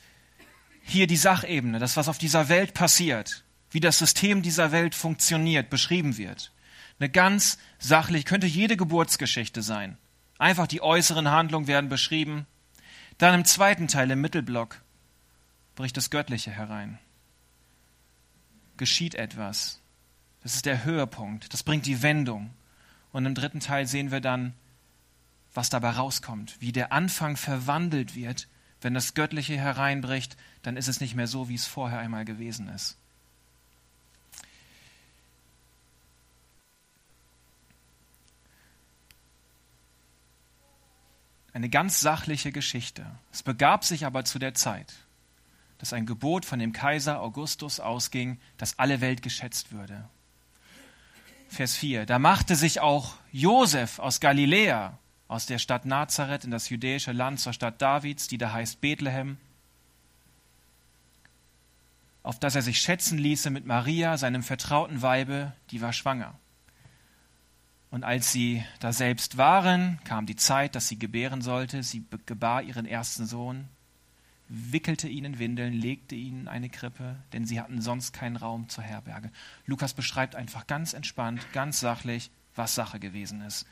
hier 0.83 1.07
die 1.07 1.17
Sachebene, 1.17 1.79
das, 1.79 1.97
was 1.97 2.09
auf 2.09 2.19
dieser 2.19 2.49
Welt 2.49 2.75
passiert, 2.75 3.45
wie 3.71 3.79
das 3.79 3.99
System 3.99 4.43
dieser 4.43 4.73
Welt 4.73 4.97
funktioniert, 4.97 5.71
beschrieben 5.71 6.19
wird. 6.19 6.51
Eine 6.99 7.09
ganz 7.09 7.57
sachlich, 7.79 8.25
könnte 8.25 8.49
jede 8.49 8.77
Geburtsgeschichte 8.77 9.63
sein. 9.63 9.97
Einfach 10.39 10.67
die 10.67 10.83
äußeren 10.83 11.31
Handlungen 11.31 11.69
werden 11.69 11.89
beschrieben. 11.89 12.49
Dann 13.17 13.37
im 13.37 13.45
zweiten 13.45 13.87
Teil, 13.87 14.11
im 14.11 14.21
Mittelblock, 14.21 14.83
bricht 15.77 15.97
das 15.97 16.11
Göttliche 16.11 16.51
herein. 16.51 16.99
Geschieht 18.81 19.15
etwas. 19.15 19.79
Das 20.43 20.55
ist 20.55 20.65
der 20.65 20.85
Höhepunkt. 20.85 21.53
Das 21.53 21.63
bringt 21.63 21.85
die 21.85 22.01
Wendung. 22.01 22.49
Und 23.13 23.27
im 23.27 23.35
dritten 23.35 23.61
Teil 23.61 23.87
sehen 23.87 24.11
wir 24.11 24.23
dann, 24.23 24.55
was 25.53 25.69
dabei 25.69 25.91
rauskommt, 25.91 26.59
wie 26.63 26.73
der 26.73 26.91
Anfang 26.91 27.37
verwandelt 27.37 28.15
wird. 28.15 28.49
Wenn 28.81 28.95
das 28.95 29.13
Göttliche 29.13 29.59
hereinbricht, 29.59 30.39
dann 30.63 30.79
ist 30.79 30.89
es 30.89 31.03
nicht 31.03 31.15
mehr 31.15 31.27
so, 31.27 31.51
wie 31.51 31.57
es 31.57 31.67
vorher 31.67 31.99
einmal 31.99 32.25
gewesen 32.25 32.71
ist. 32.71 32.97
Eine 41.53 41.69
ganz 41.69 42.01
sachliche 42.01 42.51
Geschichte. 42.51 43.05
Es 43.31 43.43
begab 43.43 43.85
sich 43.85 44.07
aber 44.07 44.25
zu 44.25 44.39
der 44.39 44.55
Zeit, 44.55 44.95
dass 45.81 45.93
ein 45.93 46.07
Gebot 46.07 46.45
von 46.45 46.59
dem 46.59 46.73
Kaiser 46.73 47.21
Augustus 47.21 47.81
ausging, 47.81 48.39
dass 48.59 48.79
alle 48.79 49.01
Welt 49.01 49.23
geschätzt 49.23 49.73
würde. 49.73 50.09
Vers 51.49 51.75
4. 51.77 52.07
Da 52.07 52.19
machte 52.19 52.55
sich 52.55 52.81
auch 52.81 53.15
Josef 53.33 53.99
aus 53.99 54.21
Galiläa, 54.21 54.99
aus 55.27 55.47
der 55.47 55.59
Stadt 55.59 55.87
Nazareth 55.87 56.45
in 56.45 56.51
das 56.51 56.69
jüdische 56.69 57.13
Land 57.13 57.41
zur 57.41 57.53
Stadt 57.53 57.81
Davids, 57.81 58.29
die 58.29 58.39
da 58.39 58.53
heißt 58.53 58.81
Bethlehem, 58.81 59.39
auf 62.23 62.39
das 62.39 62.55
er 62.55 62.63
sich 62.63 62.79
schätzen 62.79 63.17
ließe 63.19 63.49
mit 63.51 63.65
Maria, 63.65 64.19
seinem 64.19 64.43
vertrauten 64.43 65.01
Weibe, 65.01 65.53
die 65.71 65.81
war 65.81 65.93
schwanger. 65.93 66.35
Und 67.91 68.05
als 68.05 68.31
sie 68.31 68.65
da 68.79 68.93
selbst 68.93 69.37
waren, 69.37 69.99
kam 70.05 70.27
die 70.27 70.37
Zeit, 70.37 70.75
dass 70.75 70.87
sie 70.89 70.99
gebären 70.99 71.43
sollte. 71.43 71.83
Sie 71.83 72.05
gebar 72.27 72.63
ihren 72.63 72.87
ersten 72.87 73.27
Sohn, 73.27 73.67
wickelte 74.51 75.09
ihn 75.09 75.25
in 75.25 75.39
Windeln, 75.39 75.73
legte 75.73 76.17
ihn 76.17 76.41
in 76.41 76.49
eine 76.49 76.69
Krippe, 76.69 77.17
denn 77.33 77.47
sie 77.47 77.61
hatten 77.61 77.81
sonst 77.81 78.13
keinen 78.13 78.37
Raum 78.37 78.69
zur 78.69 78.83
Herberge. 78.83 79.31
Lukas 79.65 79.95
beschreibt 79.95 80.35
einfach 80.35 80.67
ganz 80.67 80.93
entspannt, 80.93 81.41
ganz 81.53 81.79
sachlich, 81.79 82.31
was 82.57 82.75
Sache 82.75 82.99
gewesen 82.99 83.43
ist. 83.43 83.65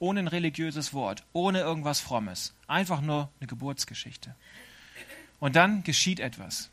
Ohne 0.00 0.20
ein 0.20 0.28
religiöses 0.28 0.92
Wort, 0.92 1.24
ohne 1.32 1.60
irgendwas 1.60 2.00
Frommes. 2.00 2.52
Einfach 2.66 3.00
nur 3.00 3.30
eine 3.38 3.46
Geburtsgeschichte. 3.46 4.34
Und 5.38 5.54
dann 5.54 5.84
geschieht 5.84 6.18
etwas. 6.18 6.70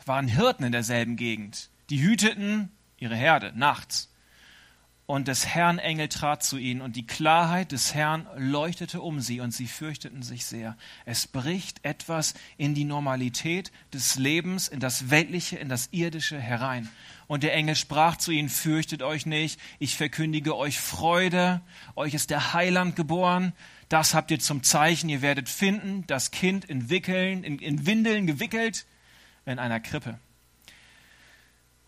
Es 0.00 0.08
waren 0.08 0.26
Hirten 0.26 0.64
in 0.64 0.72
derselben 0.72 1.16
Gegend. 1.16 1.68
Die 1.90 2.00
hüteten 2.00 2.70
ihre 2.96 3.16
Herde 3.16 3.52
nachts 3.54 4.13
und 5.06 5.28
des 5.28 5.46
Herrn 5.46 5.78
Engel 5.78 6.08
trat 6.08 6.42
zu 6.42 6.56
ihnen, 6.56 6.80
und 6.80 6.96
die 6.96 7.06
Klarheit 7.06 7.72
des 7.72 7.94
Herrn 7.94 8.26
leuchtete 8.36 9.02
um 9.02 9.20
sie, 9.20 9.40
und 9.40 9.50
sie 9.52 9.66
fürchteten 9.66 10.22
sich 10.22 10.46
sehr. 10.46 10.76
Es 11.04 11.26
bricht 11.26 11.84
etwas 11.84 12.34
in 12.56 12.74
die 12.74 12.84
Normalität 12.84 13.70
des 13.92 14.16
Lebens, 14.16 14.68
in 14.68 14.80
das 14.80 15.10
Weltliche, 15.10 15.56
in 15.56 15.68
das 15.68 15.88
Irdische 15.92 16.40
herein. 16.40 16.88
Und 17.26 17.42
der 17.42 17.54
Engel 17.54 17.76
sprach 17.76 18.16
zu 18.16 18.32
ihnen, 18.32 18.48
fürchtet 18.48 19.02
euch 19.02 19.26
nicht, 19.26 19.60
ich 19.78 19.96
verkündige 19.96 20.56
euch 20.56 20.78
Freude, 20.78 21.60
euch 21.96 22.14
ist 22.14 22.30
der 22.30 22.54
Heiland 22.54 22.96
geboren, 22.96 23.52
das 23.90 24.14
habt 24.14 24.30
ihr 24.30 24.40
zum 24.40 24.62
Zeichen, 24.62 25.10
ihr 25.10 25.22
werdet 25.22 25.48
finden, 25.48 26.06
das 26.06 26.30
Kind 26.30 26.64
in 26.64 26.88
Wickeln, 26.88 27.44
in, 27.44 27.58
in 27.58 27.86
Windeln 27.86 28.26
gewickelt, 28.26 28.86
in 29.44 29.58
einer 29.58 29.80
Krippe. 29.80 30.18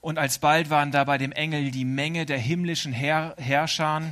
Und 0.07 0.19
alsbald 0.19 0.71
waren 0.71 0.93
da 0.93 1.03
bei 1.03 1.19
dem 1.19 1.33
Engel 1.33 1.73
die 1.73 1.85
Menge 1.85 2.27
der 2.27 2.39
himmlischen 2.39 2.93
Herr 2.93 3.35
Herrscher 3.39 4.03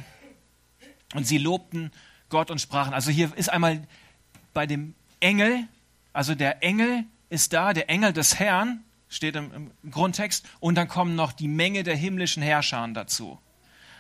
und 1.15 1.25
sie 1.25 1.39
lobten 1.39 1.93
Gott 2.31 2.51
und 2.51 2.61
sprachen. 2.61 2.93
Also 2.93 3.13
hier 3.13 3.31
ist 3.37 3.49
einmal 3.49 3.81
bei 4.55 4.67
dem 4.67 4.97
Engel, 5.21 5.69
also 6.13 6.35
der 6.35 6.65
Engel 6.65 7.05
ist 7.29 7.53
da, 7.53 7.73
der 7.73 7.89
Engel 7.91 8.13
des 8.13 8.41
Herrn 8.41 8.83
steht 9.09 9.37
im, 9.37 9.71
im 9.85 9.91
Grundtext 9.93 10.45
und 10.59 10.75
dann 10.75 10.89
kommen 10.89 11.15
noch 11.15 11.31
die 11.31 11.47
Menge 11.47 11.85
der 11.85 11.95
himmlischen 11.95 12.43
Herrscher 12.43 12.89
dazu. 12.93 13.39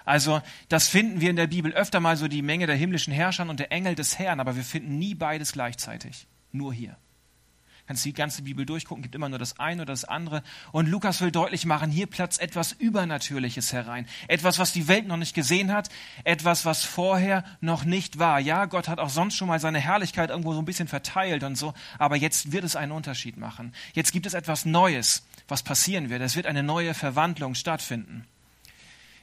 Also 0.04 0.42
das 0.68 0.88
finden 0.88 1.20
wir 1.20 1.30
in 1.30 1.36
der 1.36 1.46
Bibel 1.46 1.72
öfter 1.74 2.00
mal 2.00 2.16
so 2.16 2.26
die 2.26 2.42
Menge 2.42 2.66
der 2.66 2.74
himmlischen 2.74 3.12
Herrscher 3.12 3.48
und 3.48 3.60
der 3.60 3.70
Engel 3.70 3.94
des 3.94 4.18
Herrn, 4.18 4.40
aber 4.40 4.56
wir 4.56 4.64
finden 4.64 4.98
nie 4.98 5.14
beides 5.14 5.52
gleichzeitig. 5.52 6.26
Nur 6.50 6.74
hier 6.74 6.96
kannst 7.86 8.04
die 8.04 8.12
ganze 8.12 8.42
Bibel 8.42 8.64
durchgucken, 8.64 9.02
gibt 9.02 9.14
immer 9.14 9.28
nur 9.28 9.38
das 9.38 9.58
eine 9.58 9.82
oder 9.82 9.92
das 9.92 10.04
andere. 10.04 10.42
Und 10.72 10.88
Lukas 10.88 11.20
will 11.20 11.30
deutlich 11.30 11.66
machen, 11.66 11.90
hier 11.90 12.06
platzt 12.06 12.40
etwas 12.40 12.72
Übernatürliches 12.72 13.72
herein. 13.72 14.06
Etwas, 14.28 14.58
was 14.58 14.72
die 14.72 14.88
Welt 14.88 15.06
noch 15.06 15.16
nicht 15.16 15.34
gesehen 15.34 15.72
hat. 15.72 15.90
Etwas, 16.24 16.64
was 16.64 16.84
vorher 16.84 17.44
noch 17.60 17.84
nicht 17.84 18.18
war. 18.18 18.40
Ja, 18.40 18.64
Gott 18.64 18.88
hat 18.88 18.98
auch 18.98 19.10
sonst 19.10 19.36
schon 19.36 19.48
mal 19.48 19.60
seine 19.60 19.80
Herrlichkeit 19.80 20.30
irgendwo 20.30 20.54
so 20.54 20.60
ein 20.60 20.64
bisschen 20.64 20.88
verteilt 20.88 21.44
und 21.44 21.56
so. 21.56 21.74
Aber 21.98 22.16
jetzt 22.16 22.52
wird 22.52 22.64
es 22.64 22.76
einen 22.76 22.92
Unterschied 22.92 23.36
machen. 23.36 23.74
Jetzt 23.92 24.12
gibt 24.12 24.26
es 24.26 24.34
etwas 24.34 24.64
Neues, 24.64 25.26
was 25.48 25.62
passieren 25.62 26.10
wird. 26.10 26.22
Es 26.22 26.36
wird 26.36 26.46
eine 26.46 26.62
neue 26.62 26.94
Verwandlung 26.94 27.54
stattfinden. 27.54 28.26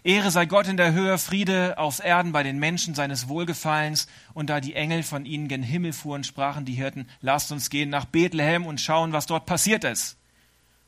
Ehre 0.04 0.32
sei 0.32 0.48
Gott 0.48 0.68
in 0.68 0.78
der 0.78 0.94
Höhe, 0.94 1.18
Friede 1.20 1.78
auf 1.78 2.04
Erden 2.04 2.32
bei 2.32 2.42
den 2.42 2.58
Menschen 2.58 2.96
seines 2.96 3.28
Wohlgefallens. 3.28 4.08
Und 4.34 4.50
da 4.50 4.60
die 4.60 4.74
Engel 4.74 5.04
von 5.04 5.26
ihnen 5.26 5.48
gen 5.48 5.62
Himmel 5.62 5.94
fuhren, 5.94 6.24
sprachen 6.24 6.66
die 6.66 6.74
Hirten, 6.74 7.08
lasst 7.22 7.52
uns 7.52 7.70
gehen 7.70 7.90
nach 7.90 8.06
Bethlehem 8.06 8.66
und 8.66 8.82
schauen, 8.82 9.14
was 9.14 9.28
dort 9.28 9.46
passiert 9.46 9.84
ist. 9.84 10.18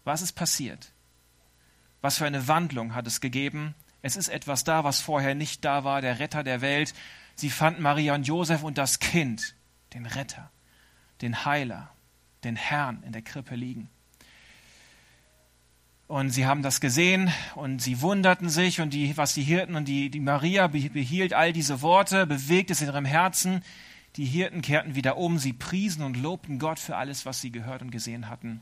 Was 0.03 0.21
ist 0.21 0.33
passiert? 0.33 0.91
Was 2.01 2.17
für 2.17 2.25
eine 2.25 2.47
Wandlung 2.47 2.95
hat 2.95 3.07
es 3.07 3.21
gegeben? 3.21 3.75
Es 4.01 4.17
ist 4.17 4.29
etwas 4.29 4.63
da, 4.63 4.83
was 4.83 4.99
vorher 4.99 5.35
nicht 5.35 5.63
da 5.63 5.83
war, 5.83 6.01
der 6.01 6.19
Retter 6.19 6.43
der 6.43 6.61
Welt. 6.61 6.93
Sie 7.35 7.49
fanden 7.49 7.81
Maria 7.81 8.15
und 8.15 8.27
Josef 8.27 8.63
und 8.63 8.77
das 8.77 8.99
Kind, 8.99 9.55
den 9.93 10.05
Retter, 10.05 10.51
den 11.21 11.45
Heiler, 11.45 11.91
den 12.43 12.55
Herrn 12.55 13.01
in 13.03 13.13
der 13.13 13.21
Krippe 13.21 13.55
liegen. 13.55 13.89
Und 16.13 16.29
sie 16.29 16.45
haben 16.45 16.61
das 16.61 16.79
gesehen 16.79 17.33
und 17.55 17.81
sie 17.81 17.99
wunderten 17.99 18.47
sich 18.47 18.81
und 18.81 18.91
die, 18.91 19.17
was 19.17 19.33
die 19.33 19.41
Hirten 19.41 19.75
und 19.75 19.85
die, 19.85 20.11
die 20.11 20.19
Maria 20.19 20.67
behielt 20.67 21.33
all 21.33 21.53
diese 21.53 21.81
Worte, 21.81 22.27
bewegt 22.27 22.69
es 22.69 22.81
in 22.81 22.87
ihrem 22.89 23.05
Herzen. 23.05 23.63
Die 24.15 24.25
Hirten 24.25 24.61
kehrten 24.61 24.93
wieder 24.93 25.17
um, 25.17 25.39
sie 25.39 25.53
priesen 25.53 26.03
und 26.03 26.15
lobten 26.15 26.59
Gott 26.59 26.77
für 26.77 26.97
alles, 26.97 27.25
was 27.25 27.41
sie 27.41 27.51
gehört 27.51 27.81
und 27.81 27.89
gesehen 27.89 28.29
hatten. 28.29 28.61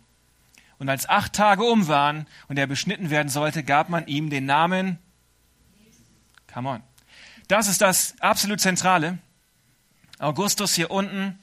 Und 0.79 0.87
als 0.87 1.09
acht 1.09 1.33
Tage 1.33 1.63
um 1.65 1.89
waren 1.89 2.25
und 2.47 2.57
er 2.57 2.67
beschnitten 2.67 3.09
werden 3.09 3.27
sollte, 3.27 3.65
gab 3.65 3.89
man 3.89 4.07
ihm 4.07 4.29
den 4.29 4.45
Namen. 4.45 4.97
Come 6.53 6.69
on. 6.69 6.83
Das 7.49 7.67
ist 7.67 7.81
das 7.81 8.15
absolut 8.21 8.61
Zentrale. 8.61 9.17
Augustus 10.19 10.73
hier 10.73 10.89
unten. 10.89 11.37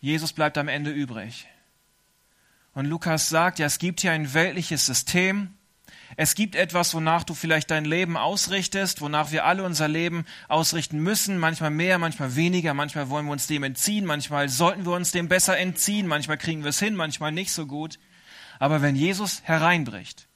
Jesus 0.00 0.32
bleibt 0.32 0.56
am 0.56 0.68
Ende 0.68 0.92
übrig. 0.92 1.46
Und 2.74 2.86
Lukas 2.86 3.28
sagt, 3.28 3.58
ja, 3.58 3.66
es 3.66 3.78
gibt 3.78 4.00
hier 4.00 4.12
ein 4.12 4.32
weltliches 4.34 4.86
System. 4.86 5.54
Es 6.16 6.34
gibt 6.34 6.54
etwas, 6.54 6.94
wonach 6.94 7.24
du 7.24 7.34
vielleicht 7.34 7.70
dein 7.70 7.84
Leben 7.84 8.16
ausrichtest, 8.16 9.00
wonach 9.00 9.30
wir 9.30 9.46
alle 9.46 9.64
unser 9.64 9.88
Leben 9.88 10.24
ausrichten 10.48 10.98
müssen. 10.98 11.38
Manchmal 11.38 11.70
mehr, 11.70 11.98
manchmal 11.98 12.36
weniger. 12.36 12.74
Manchmal 12.74 13.08
wollen 13.08 13.26
wir 13.26 13.32
uns 13.32 13.46
dem 13.46 13.62
entziehen. 13.62 14.04
Manchmal 14.04 14.48
sollten 14.48 14.84
wir 14.84 14.92
uns 14.92 15.10
dem 15.10 15.28
besser 15.28 15.56
entziehen. 15.58 16.06
Manchmal 16.06 16.38
kriegen 16.38 16.62
wir 16.62 16.70
es 16.70 16.78
hin, 16.78 16.94
manchmal 16.94 17.32
nicht 17.32 17.52
so 17.52 17.66
gut. 17.66 17.98
Aber 18.58 18.82
wenn 18.82 18.94
Jesus 18.94 19.42
hereinbricht, 19.44 20.28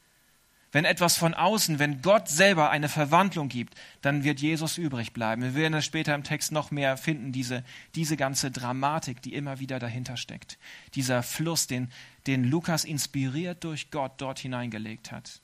wenn 0.72 0.84
etwas 0.84 1.16
von 1.16 1.32
außen, 1.32 1.78
wenn 1.78 2.02
Gott 2.02 2.28
selber 2.28 2.70
eine 2.70 2.88
Verwandlung 2.88 3.48
gibt, 3.48 3.74
dann 4.02 4.24
wird 4.24 4.40
Jesus 4.40 4.78
übrig 4.78 5.12
bleiben. 5.12 5.42
Wir 5.42 5.54
werden 5.54 5.74
es 5.74 5.84
später 5.84 6.14
im 6.14 6.24
Text 6.24 6.52
noch 6.52 6.70
mehr 6.70 6.96
finden, 6.96 7.32
diese, 7.32 7.64
diese 7.94 8.16
ganze 8.16 8.50
Dramatik, 8.50 9.22
die 9.22 9.34
immer 9.34 9.60
wieder 9.60 9.78
dahinter 9.78 10.16
steckt. 10.16 10.58
Dieser 10.94 11.22
Fluss, 11.22 11.66
den, 11.66 11.90
den 12.26 12.45
Lukas 12.45 12.85
inspiriert 12.85 13.64
durch 13.64 13.90
Gott 13.90 14.12
dort 14.18 14.38
hineingelegt 14.38 15.12
hat. 15.12 15.40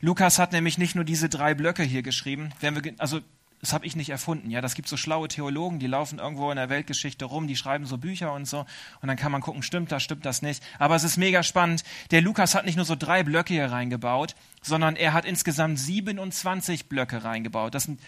Lukas 0.00 0.38
hat 0.38 0.52
nämlich 0.52 0.78
nicht 0.78 0.94
nur 0.94 1.04
diese 1.04 1.28
drei 1.28 1.54
Blöcke 1.54 1.82
hier 1.82 2.02
geschrieben. 2.02 2.52
also 2.98 3.20
das 3.64 3.72
habe 3.72 3.86
ich 3.86 3.96
nicht 3.96 4.10
erfunden. 4.10 4.50
Ja, 4.50 4.60
das 4.60 4.74
gibt 4.74 4.88
so 4.88 4.98
schlaue 4.98 5.26
Theologen, 5.26 5.78
die 5.78 5.86
laufen 5.86 6.18
irgendwo 6.18 6.50
in 6.50 6.56
der 6.56 6.68
Weltgeschichte 6.68 7.24
rum, 7.24 7.46
die 7.46 7.56
schreiben 7.56 7.86
so 7.86 7.96
Bücher 7.96 8.30
und 8.34 8.44
so. 8.44 8.66
Und 9.00 9.08
dann 9.08 9.16
kann 9.16 9.32
man 9.32 9.40
gucken, 9.40 9.62
stimmt 9.62 9.90
das, 9.90 10.02
stimmt 10.02 10.26
das 10.26 10.42
nicht. 10.42 10.62
Aber 10.78 10.94
es 10.96 11.02
ist 11.02 11.16
mega 11.16 11.42
spannend. 11.42 11.82
Der 12.10 12.20
Lukas 12.20 12.54
hat 12.54 12.66
nicht 12.66 12.76
nur 12.76 12.84
so 12.84 12.94
drei 12.94 13.22
Blöcke 13.22 13.54
hier 13.54 13.72
reingebaut, 13.72 14.34
sondern 14.60 14.96
er 14.96 15.14
hat 15.14 15.24
insgesamt 15.24 15.78
27 15.78 16.90
Blöcke 16.90 17.24
reingebaut. 17.24 17.74
Das 17.74 17.84
sind 17.84 18.00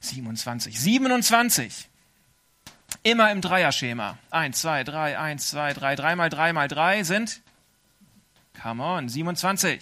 27. 0.00 0.78
27. 0.78 1.88
Immer 3.02 3.30
im 3.32 3.40
Dreierschema. 3.40 4.18
Eins, 4.30 4.60
zwei, 4.60 4.84
drei, 4.84 5.18
eins, 5.18 5.48
zwei, 5.48 5.72
drei. 5.72 5.96
Drei 5.96 6.16
mal 6.16 6.28
drei 6.28 6.52
mal 6.52 6.68
drei 6.68 7.02
sind, 7.02 7.40
come 8.60 8.82
on, 8.82 9.08
27. 9.08 9.80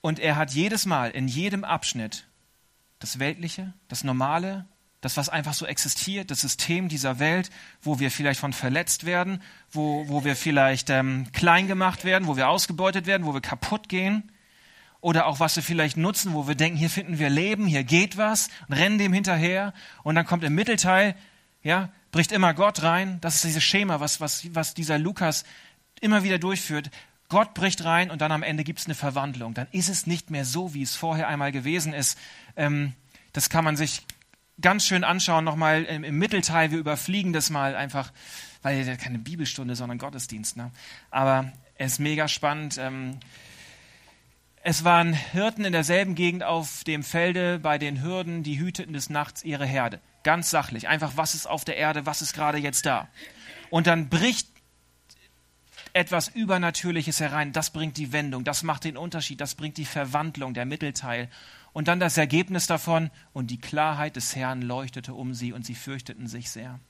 Und 0.00 0.18
er 0.18 0.36
hat 0.36 0.52
jedes 0.52 0.86
Mal, 0.86 1.10
in 1.10 1.28
jedem 1.28 1.64
Abschnitt, 1.64 2.26
das 2.98 3.18
Weltliche, 3.18 3.72
das 3.88 4.04
Normale, 4.04 4.66
das, 5.00 5.18
was 5.18 5.28
einfach 5.28 5.52
so 5.52 5.66
existiert, 5.66 6.30
das 6.30 6.40
System 6.40 6.88
dieser 6.88 7.18
Welt, 7.18 7.50
wo 7.82 7.98
wir 7.98 8.10
vielleicht 8.10 8.40
von 8.40 8.54
verletzt 8.54 9.04
werden, 9.04 9.42
wo, 9.70 10.08
wo 10.08 10.24
wir 10.24 10.34
vielleicht 10.34 10.88
ähm, 10.88 11.26
klein 11.32 11.66
gemacht 11.66 12.04
werden, 12.04 12.26
wo 12.26 12.36
wir 12.36 12.48
ausgebeutet 12.48 13.06
werden, 13.06 13.26
wo 13.26 13.34
wir 13.34 13.42
kaputt 13.42 13.90
gehen. 13.90 14.32
Oder 15.04 15.26
auch, 15.26 15.38
was 15.38 15.54
wir 15.54 15.62
vielleicht 15.62 15.98
nutzen, 15.98 16.32
wo 16.32 16.48
wir 16.48 16.54
denken, 16.54 16.78
hier 16.78 16.88
finden 16.88 17.18
wir 17.18 17.28
Leben, 17.28 17.66
hier 17.66 17.84
geht 17.84 18.16
was, 18.16 18.48
und 18.68 18.74
rennen 18.74 18.96
dem 18.96 19.12
hinterher. 19.12 19.74
Und 20.02 20.14
dann 20.14 20.24
kommt 20.24 20.42
im 20.44 20.54
Mittelteil, 20.54 21.14
ja, 21.62 21.90
bricht 22.10 22.32
immer 22.32 22.54
Gott 22.54 22.82
rein. 22.82 23.18
Das 23.20 23.34
ist 23.34 23.44
dieses 23.44 23.62
Schema, 23.62 24.00
was, 24.00 24.22
was, 24.22 24.46
was 24.54 24.72
dieser 24.72 24.98
Lukas 24.98 25.44
immer 26.00 26.22
wieder 26.22 26.38
durchführt. 26.38 26.90
Gott 27.28 27.52
bricht 27.52 27.84
rein 27.84 28.10
und 28.10 28.22
dann 28.22 28.32
am 28.32 28.42
Ende 28.42 28.64
gibt 28.64 28.78
es 28.78 28.86
eine 28.86 28.94
Verwandlung. 28.94 29.52
Dann 29.52 29.66
ist 29.72 29.90
es 29.90 30.06
nicht 30.06 30.30
mehr 30.30 30.46
so, 30.46 30.72
wie 30.72 30.80
es 30.80 30.96
vorher 30.96 31.28
einmal 31.28 31.52
gewesen 31.52 31.92
ist. 31.92 32.18
Ähm, 32.56 32.94
das 33.34 33.50
kann 33.50 33.62
man 33.62 33.76
sich 33.76 34.06
ganz 34.58 34.86
schön 34.86 35.04
anschauen, 35.04 35.44
nochmal 35.44 35.84
im, 35.84 36.02
im 36.02 36.16
Mittelteil. 36.16 36.70
Wir 36.70 36.78
überfliegen 36.78 37.34
das 37.34 37.50
mal 37.50 37.76
einfach, 37.76 38.10
weil 38.62 38.86
ja 38.86 38.96
keine 38.96 39.18
Bibelstunde, 39.18 39.76
sondern 39.76 39.98
Gottesdienst. 39.98 40.56
Ne? 40.56 40.70
Aber 41.10 41.52
es 41.74 41.92
ist 41.92 41.98
mega 41.98 42.26
spannend. 42.26 42.78
Ähm, 42.78 43.18
es 44.66 44.82
waren 44.82 45.12
Hirten 45.12 45.66
in 45.66 45.72
derselben 45.72 46.14
Gegend 46.14 46.42
auf 46.42 46.84
dem 46.84 47.02
Felde 47.02 47.58
bei 47.58 47.76
den 47.76 48.02
Hürden, 48.02 48.42
die 48.42 48.58
hüteten 48.58 48.94
des 48.94 49.10
Nachts 49.10 49.44
ihre 49.44 49.66
Herde. 49.66 50.00
Ganz 50.22 50.48
sachlich. 50.48 50.88
Einfach, 50.88 51.12
was 51.16 51.34
ist 51.34 51.46
auf 51.46 51.66
der 51.66 51.76
Erde, 51.76 52.06
was 52.06 52.22
ist 52.22 52.32
gerade 52.32 52.56
jetzt 52.56 52.86
da? 52.86 53.08
Und 53.68 53.86
dann 53.86 54.08
bricht 54.08 54.48
etwas 55.92 56.28
Übernatürliches 56.28 57.20
herein. 57.20 57.52
Das 57.52 57.70
bringt 57.70 57.98
die 57.98 58.12
Wendung, 58.12 58.42
das 58.42 58.62
macht 58.62 58.84
den 58.84 58.96
Unterschied, 58.96 59.38
das 59.42 59.54
bringt 59.54 59.76
die 59.76 59.84
Verwandlung, 59.84 60.54
der 60.54 60.64
Mittelteil. 60.64 61.28
Und 61.74 61.86
dann 61.86 62.00
das 62.00 62.16
Ergebnis 62.16 62.66
davon, 62.66 63.10
und 63.34 63.50
die 63.50 63.60
Klarheit 63.60 64.16
des 64.16 64.34
Herrn 64.34 64.62
leuchtete 64.62 65.12
um 65.12 65.34
sie 65.34 65.52
und 65.52 65.66
sie 65.66 65.74
fürchteten 65.74 66.26
sich 66.26 66.48
sehr. 66.48 66.80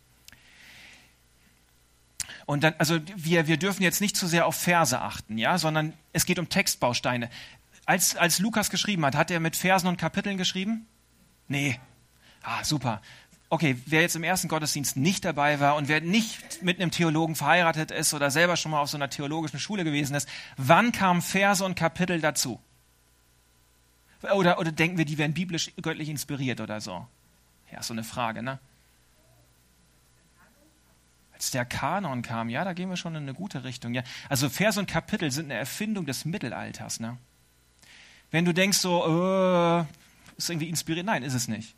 Und 2.47 2.63
dann, 2.63 2.75
also 2.79 3.01
wir, 3.17 3.49
wir 3.49 3.57
dürfen 3.57 3.83
jetzt 3.83 4.01
nicht 4.01 4.17
zu 4.17 4.29
sehr 4.29 4.47
auf 4.47 4.55
Verse 4.55 5.01
achten, 5.01 5.39
ja, 5.39 5.59
sondern 5.59 5.93
es 6.13 6.25
geht 6.25 6.39
um 6.39 6.49
Textbausteine. 6.49 7.31
Als, 7.87 8.17
als 8.17 8.39
Lukas 8.39 8.71
geschrieben 8.71 9.05
hat, 9.05 9.15
hat 9.15 9.31
er 9.31 9.41
mit 9.41 9.57
Versen 9.57 9.89
und 9.89 9.99
Kapiteln 9.99 10.39
geschrieben? 10.39 10.87
Nee. 11.49 11.79
Ah, 12.43 12.65
super. 12.65 13.03
Okay, 13.51 13.77
wer 13.87 14.01
jetzt 14.01 14.17
im 14.17 14.25
ersten 14.25 14.49
Gottesdienst 14.49 14.97
nicht 14.97 15.25
dabei 15.25 15.61
war 15.61 15.77
und 15.77 15.89
wer 15.89 16.01
nicht 16.01 16.63
mit 16.63 16.81
einem 16.81 16.91
Theologen 16.91 17.37
verheiratet 17.37 17.91
ist 17.91 18.15
oder 18.15 18.31
selber 18.31 18.57
schon 18.57 18.73
mal 18.73 18.81
auf 18.81 18.91
so 18.91 18.97
einer 18.97 19.11
theologischen 19.11 19.61
Schule 19.61 19.85
gewesen 19.85 20.17
ist, 20.17 20.29
wann 20.57 20.93
kamen 20.93 21.23
Verse 21.23 21.65
und 21.65 21.75
Kapitel 21.75 22.21
dazu? 22.21 22.59
Oder, 24.23 24.59
oder 24.59 24.73
denken 24.73 24.99
wir, 24.99 25.05
die 25.05 25.19
werden 25.19 25.35
biblisch 25.35 25.73
göttlich 25.81 26.09
inspiriert 26.09 26.61
oder 26.61 26.81
so? 26.81 27.07
Ja, 27.71 27.83
so 27.83 27.93
eine 27.93 28.05
Frage, 28.05 28.43
ne? 28.43 28.59
Als 31.35 31.51
der 31.51 31.65
Kanon 31.65 32.23
kam, 32.23 32.49
ja, 32.49 32.65
da 32.65 32.73
gehen 32.73 32.89
wir 32.89 32.97
schon 32.97 33.15
in 33.15 33.25
eine 33.25 33.35
gute 33.35 33.65
Richtung. 33.65 33.93
Ja. 33.93 34.03
Also 34.29 34.49
Vers 34.49 34.79
und 34.79 34.87
Kapitel 34.87 35.31
sind 35.31 35.47
eine 35.47 35.59
Erfindung 35.59 36.07
des 36.07 36.25
Mittelalters. 36.25 37.01
Ne? 37.01 37.19
Wenn 38.35 38.45
du 38.45 38.53
denkst 38.53 38.79
so, 38.79 39.05
äh, 39.07 39.85
ist 40.37 40.51
irgendwie 40.51 40.69
inspiriert, 40.69 41.07
nein, 41.07 41.23
ist 41.23 41.35
es 41.35 41.47
nicht. 41.47 41.77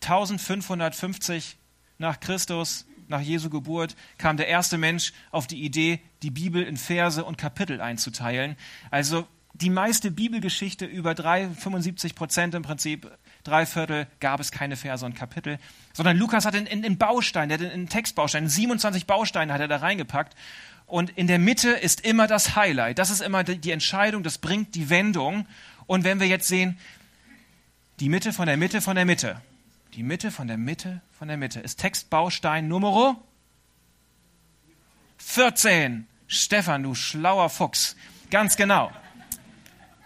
1550 0.00 1.58
nach 1.98 2.18
Christus, 2.18 2.86
nach 3.08 3.20
Jesu 3.20 3.50
Geburt, 3.50 3.94
kam 4.16 4.38
der 4.38 4.48
erste 4.48 4.78
Mensch 4.78 5.12
auf 5.32 5.46
die 5.46 5.62
Idee, 5.62 6.00
die 6.22 6.30
Bibel 6.30 6.62
in 6.62 6.78
Verse 6.78 7.22
und 7.22 7.36
Kapitel 7.36 7.82
einzuteilen. 7.82 8.56
Also 8.90 9.28
die 9.52 9.68
meiste 9.68 10.10
Bibelgeschichte 10.10 10.86
über 10.86 11.14
drei, 11.14 11.46
75 11.46 12.14
Prozent 12.14 12.54
im 12.54 12.62
Prinzip, 12.62 13.10
drei 13.44 13.66
Viertel, 13.66 14.06
gab 14.18 14.40
es 14.40 14.50
keine 14.50 14.76
Verse 14.76 15.04
und 15.04 15.14
Kapitel, 15.14 15.58
sondern 15.92 16.16
Lukas 16.16 16.46
hat 16.46 16.54
in, 16.54 16.64
in, 16.64 16.84
in 16.84 16.96
Baustein, 16.96 17.50
der 17.50 17.60
in 17.60 17.86
Textbaustein, 17.90 18.48
27 18.48 19.06
Bausteine 19.06 19.52
hat 19.52 19.60
er 19.60 19.68
da 19.68 19.76
reingepackt. 19.76 20.34
Und 20.86 21.10
in 21.10 21.26
der 21.26 21.38
Mitte 21.38 21.68
ist 21.68 22.00
immer 22.00 22.26
das 22.26 22.56
Highlight. 22.56 22.98
Das 22.98 23.10
ist 23.10 23.20
immer 23.20 23.44
die 23.44 23.70
Entscheidung, 23.72 24.22
das 24.22 24.38
bringt 24.38 24.74
die 24.74 24.88
Wendung. 24.88 25.46
Und 25.88 26.04
wenn 26.04 26.20
wir 26.20 26.28
jetzt 26.28 26.46
sehen, 26.46 26.78
die 27.98 28.08
Mitte 28.08 28.32
von 28.32 28.46
der 28.46 28.56
Mitte 28.56 28.80
von 28.80 28.94
der 28.94 29.06
Mitte, 29.06 29.40
die 29.94 30.04
Mitte 30.04 30.30
von 30.30 30.46
der 30.46 30.58
Mitte 30.58 31.00
von 31.18 31.26
der 31.26 31.36
Mitte 31.36 31.58
ist 31.58 31.80
Textbaustein 31.80 32.68
Nummer 32.68 33.20
14. 35.16 36.06
Stefan, 36.28 36.82
du 36.82 36.94
schlauer 36.94 37.48
Fuchs. 37.48 37.96
Ganz 38.30 38.56
genau. 38.56 38.92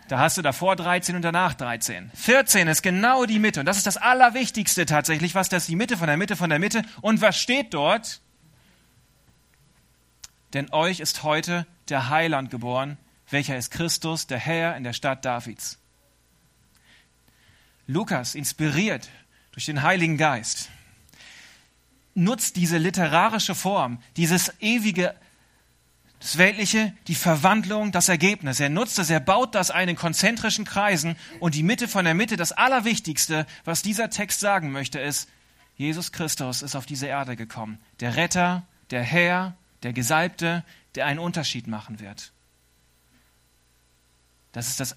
Da 0.08 0.20
hast 0.20 0.38
du 0.38 0.42
davor 0.42 0.76
13 0.76 1.16
und 1.16 1.22
danach 1.22 1.54
13. 1.54 2.12
14 2.14 2.68
ist 2.68 2.82
genau 2.82 3.26
die 3.26 3.40
Mitte. 3.40 3.60
Und 3.60 3.66
das 3.66 3.76
ist 3.76 3.86
das 3.86 3.96
Allerwichtigste 3.96 4.86
tatsächlich. 4.86 5.34
Was 5.34 5.48
das 5.48 5.64
ist 5.64 5.68
die 5.68 5.76
Mitte 5.76 5.96
von 5.96 6.06
der 6.06 6.16
Mitte 6.16 6.36
von 6.36 6.48
der 6.48 6.60
Mitte. 6.60 6.82
Und 7.00 7.20
was 7.20 7.38
steht 7.38 7.74
dort? 7.74 8.20
Denn 10.54 10.70
euch 10.70 11.00
ist 11.00 11.24
heute 11.24 11.66
der 11.88 12.08
Heiland 12.08 12.50
geboren, 12.50 12.98
welcher 13.32 13.56
ist 13.56 13.70
Christus, 13.70 14.26
der 14.26 14.38
Herr 14.38 14.76
in 14.76 14.84
der 14.84 14.92
Stadt 14.92 15.24
Davids. 15.24 15.78
Lukas, 17.86 18.34
inspiriert 18.34 19.08
durch 19.52 19.66
den 19.66 19.82
Heiligen 19.82 20.16
Geist, 20.16 20.70
nutzt 22.14 22.56
diese 22.56 22.78
literarische 22.78 23.54
Form, 23.54 24.02
dieses 24.16 24.52
ewige 24.60 25.14
das 26.22 26.38
Weltliche, 26.38 26.92
die 27.08 27.16
Verwandlung, 27.16 27.90
das 27.90 28.08
Ergebnis. 28.08 28.60
Er 28.60 28.68
nutzt 28.68 29.00
es, 29.00 29.10
er 29.10 29.18
baut 29.18 29.56
das 29.56 29.72
ein 29.72 29.88
in 29.88 29.96
konzentrischen 29.96 30.64
Kreisen 30.64 31.16
und 31.40 31.56
die 31.56 31.64
Mitte 31.64 31.88
von 31.88 32.04
der 32.04 32.14
Mitte, 32.14 32.36
das 32.36 32.52
Allerwichtigste, 32.52 33.44
was 33.64 33.82
dieser 33.82 34.08
Text 34.08 34.38
sagen 34.38 34.70
möchte, 34.70 35.00
ist, 35.00 35.28
Jesus 35.76 36.12
Christus 36.12 36.62
ist 36.62 36.76
auf 36.76 36.86
diese 36.86 37.08
Erde 37.08 37.34
gekommen. 37.34 37.80
Der 37.98 38.14
Retter, 38.14 38.64
der 38.90 39.02
Herr, 39.02 39.56
der 39.82 39.92
Gesalbte, 39.92 40.64
der 40.94 41.06
einen 41.06 41.18
Unterschied 41.18 41.66
machen 41.66 41.98
wird. 41.98 42.30
Das 44.52 44.68
ist 44.68 44.80
das, 44.80 44.96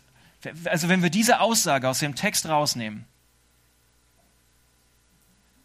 also 0.66 0.90
wenn 0.90 1.02
wir 1.02 1.10
diese 1.10 1.40
Aussage 1.40 1.90
aus 1.90 2.00
dem 2.00 2.16
Text 2.16 2.48
rausnehmen, 2.48 3.06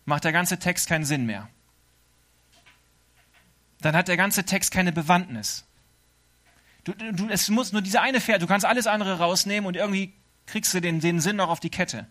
macht 0.05 0.25
der 0.25 0.33
ganze 0.33 0.59
Text 0.59 0.89
keinen 0.89 1.05
Sinn 1.05 1.27
mehr 1.27 1.49
dann 3.81 3.97
hat 3.97 4.09
der 4.09 4.17
ganze 4.17 4.45
Text 4.45 4.71
keine 4.71 4.93
Bewandtnis. 4.93 5.65
Du, 6.85 6.93
du, 6.93 7.29
es 7.29 7.49
muss 7.49 7.73
nur 7.73 7.83
diese 7.83 8.01
eine 8.01 8.21
Vers, 8.21 8.41
du 8.41 8.47
kannst 8.47 8.67
alles 8.67 8.87
andere 8.87 9.19
rausnehmen 9.19 9.67
und 9.67 9.77
irgendwie 9.77 10.15
kriegst 10.47 10.73
du 10.75 10.81
den, 10.81 11.01
den 11.01 11.21
Sinn 11.21 11.37
noch 11.37 11.49
auf 11.49 11.61
die 11.61 11.71
Kette. 11.71 12.07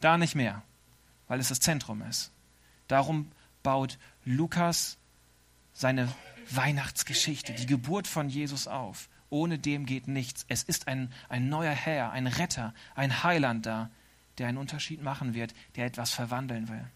Da 0.00 0.18
nicht 0.18 0.34
mehr, 0.34 0.62
weil 1.28 1.40
es 1.40 1.48
das 1.48 1.60
Zentrum 1.60 2.02
ist. 2.02 2.32
Darum 2.88 3.30
baut 3.62 3.98
Lukas 4.24 4.98
seine 5.72 6.08
Weihnachtsgeschichte, 6.50 7.52
die 7.52 7.66
Geburt 7.66 8.06
von 8.06 8.28
Jesus 8.28 8.68
auf. 8.68 9.08
Ohne 9.30 9.58
dem 9.58 9.86
geht 9.86 10.08
nichts. 10.08 10.44
Es 10.48 10.62
ist 10.62 10.88
ein, 10.88 11.12
ein 11.28 11.48
neuer 11.48 11.72
Herr, 11.72 12.12
ein 12.12 12.26
Retter, 12.26 12.74
ein 12.94 13.22
Heiland 13.22 13.66
da, 13.66 13.90
der 14.38 14.48
einen 14.48 14.58
Unterschied 14.58 15.02
machen 15.02 15.34
wird, 15.34 15.54
der 15.76 15.86
etwas 15.86 16.10
verwandeln 16.10 16.68
will 16.68 16.86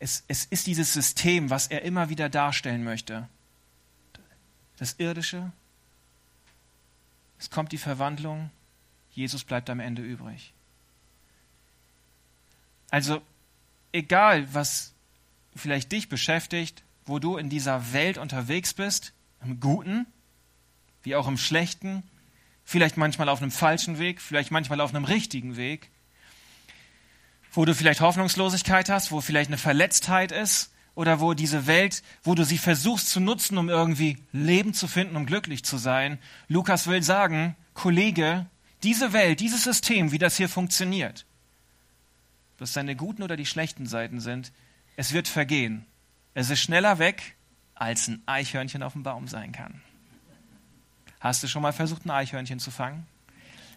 es, 0.00 0.24
es 0.26 0.46
ist 0.46 0.66
dieses 0.66 0.92
System, 0.92 1.50
was 1.50 1.68
er 1.68 1.82
immer 1.82 2.08
wieder 2.08 2.28
darstellen 2.28 2.82
möchte. 2.82 3.28
Das 4.78 4.94
Irdische, 4.94 5.52
es 7.38 7.50
kommt 7.50 7.70
die 7.70 7.78
Verwandlung, 7.78 8.50
Jesus 9.12 9.44
bleibt 9.44 9.68
am 9.70 9.78
Ende 9.78 10.02
übrig. 10.02 10.54
Also 12.90 13.22
egal, 13.92 14.52
was 14.54 14.94
vielleicht 15.54 15.92
dich 15.92 16.08
beschäftigt, 16.08 16.82
wo 17.04 17.18
du 17.18 17.36
in 17.36 17.50
dieser 17.50 17.92
Welt 17.92 18.16
unterwegs 18.16 18.72
bist, 18.72 19.12
im 19.42 19.60
Guten 19.60 20.06
wie 21.02 21.16
auch 21.16 21.28
im 21.28 21.38
Schlechten, 21.38 22.02
vielleicht 22.64 22.96
manchmal 22.96 23.28
auf 23.28 23.42
einem 23.42 23.50
falschen 23.50 23.98
Weg, 23.98 24.20
vielleicht 24.20 24.50
manchmal 24.50 24.80
auf 24.80 24.94
einem 24.94 25.04
richtigen 25.04 25.56
Weg, 25.56 25.90
wo 27.52 27.64
du 27.64 27.74
vielleicht 27.74 28.00
Hoffnungslosigkeit 28.00 28.88
hast, 28.88 29.10
wo 29.10 29.20
vielleicht 29.20 29.50
eine 29.50 29.58
Verletztheit 29.58 30.32
ist 30.32 30.72
oder 30.94 31.20
wo 31.20 31.34
diese 31.34 31.66
Welt, 31.66 32.02
wo 32.22 32.34
du 32.34 32.44
sie 32.44 32.58
versuchst 32.58 33.08
zu 33.08 33.20
nutzen, 33.20 33.58
um 33.58 33.68
irgendwie 33.68 34.18
Leben 34.32 34.74
zu 34.74 34.86
finden, 34.86 35.16
um 35.16 35.26
glücklich 35.26 35.64
zu 35.64 35.78
sein. 35.78 36.18
Lukas 36.48 36.86
will 36.86 37.02
sagen, 37.02 37.56
Kollege, 37.74 38.46
diese 38.82 39.12
Welt, 39.12 39.40
dieses 39.40 39.64
System, 39.64 40.12
wie 40.12 40.18
das 40.18 40.36
hier 40.36 40.48
funktioniert, 40.48 41.26
was 42.58 42.72
seine 42.72 42.94
guten 42.96 43.22
oder 43.22 43.36
die 43.36 43.46
schlechten 43.46 43.86
Seiten 43.86 44.20
sind, 44.20 44.52
es 44.96 45.12
wird 45.12 45.28
vergehen. 45.28 45.86
Es 46.34 46.50
ist 46.50 46.60
schneller 46.60 46.98
weg, 46.98 47.36
als 47.74 48.08
ein 48.08 48.22
Eichhörnchen 48.26 48.82
auf 48.82 48.92
dem 48.92 49.02
Baum 49.02 49.26
sein 49.26 49.52
kann. 49.52 49.80
Hast 51.20 51.42
du 51.42 51.48
schon 51.48 51.62
mal 51.62 51.72
versucht, 51.72 52.04
ein 52.04 52.10
Eichhörnchen 52.10 52.58
zu 52.58 52.70
fangen? 52.70 53.06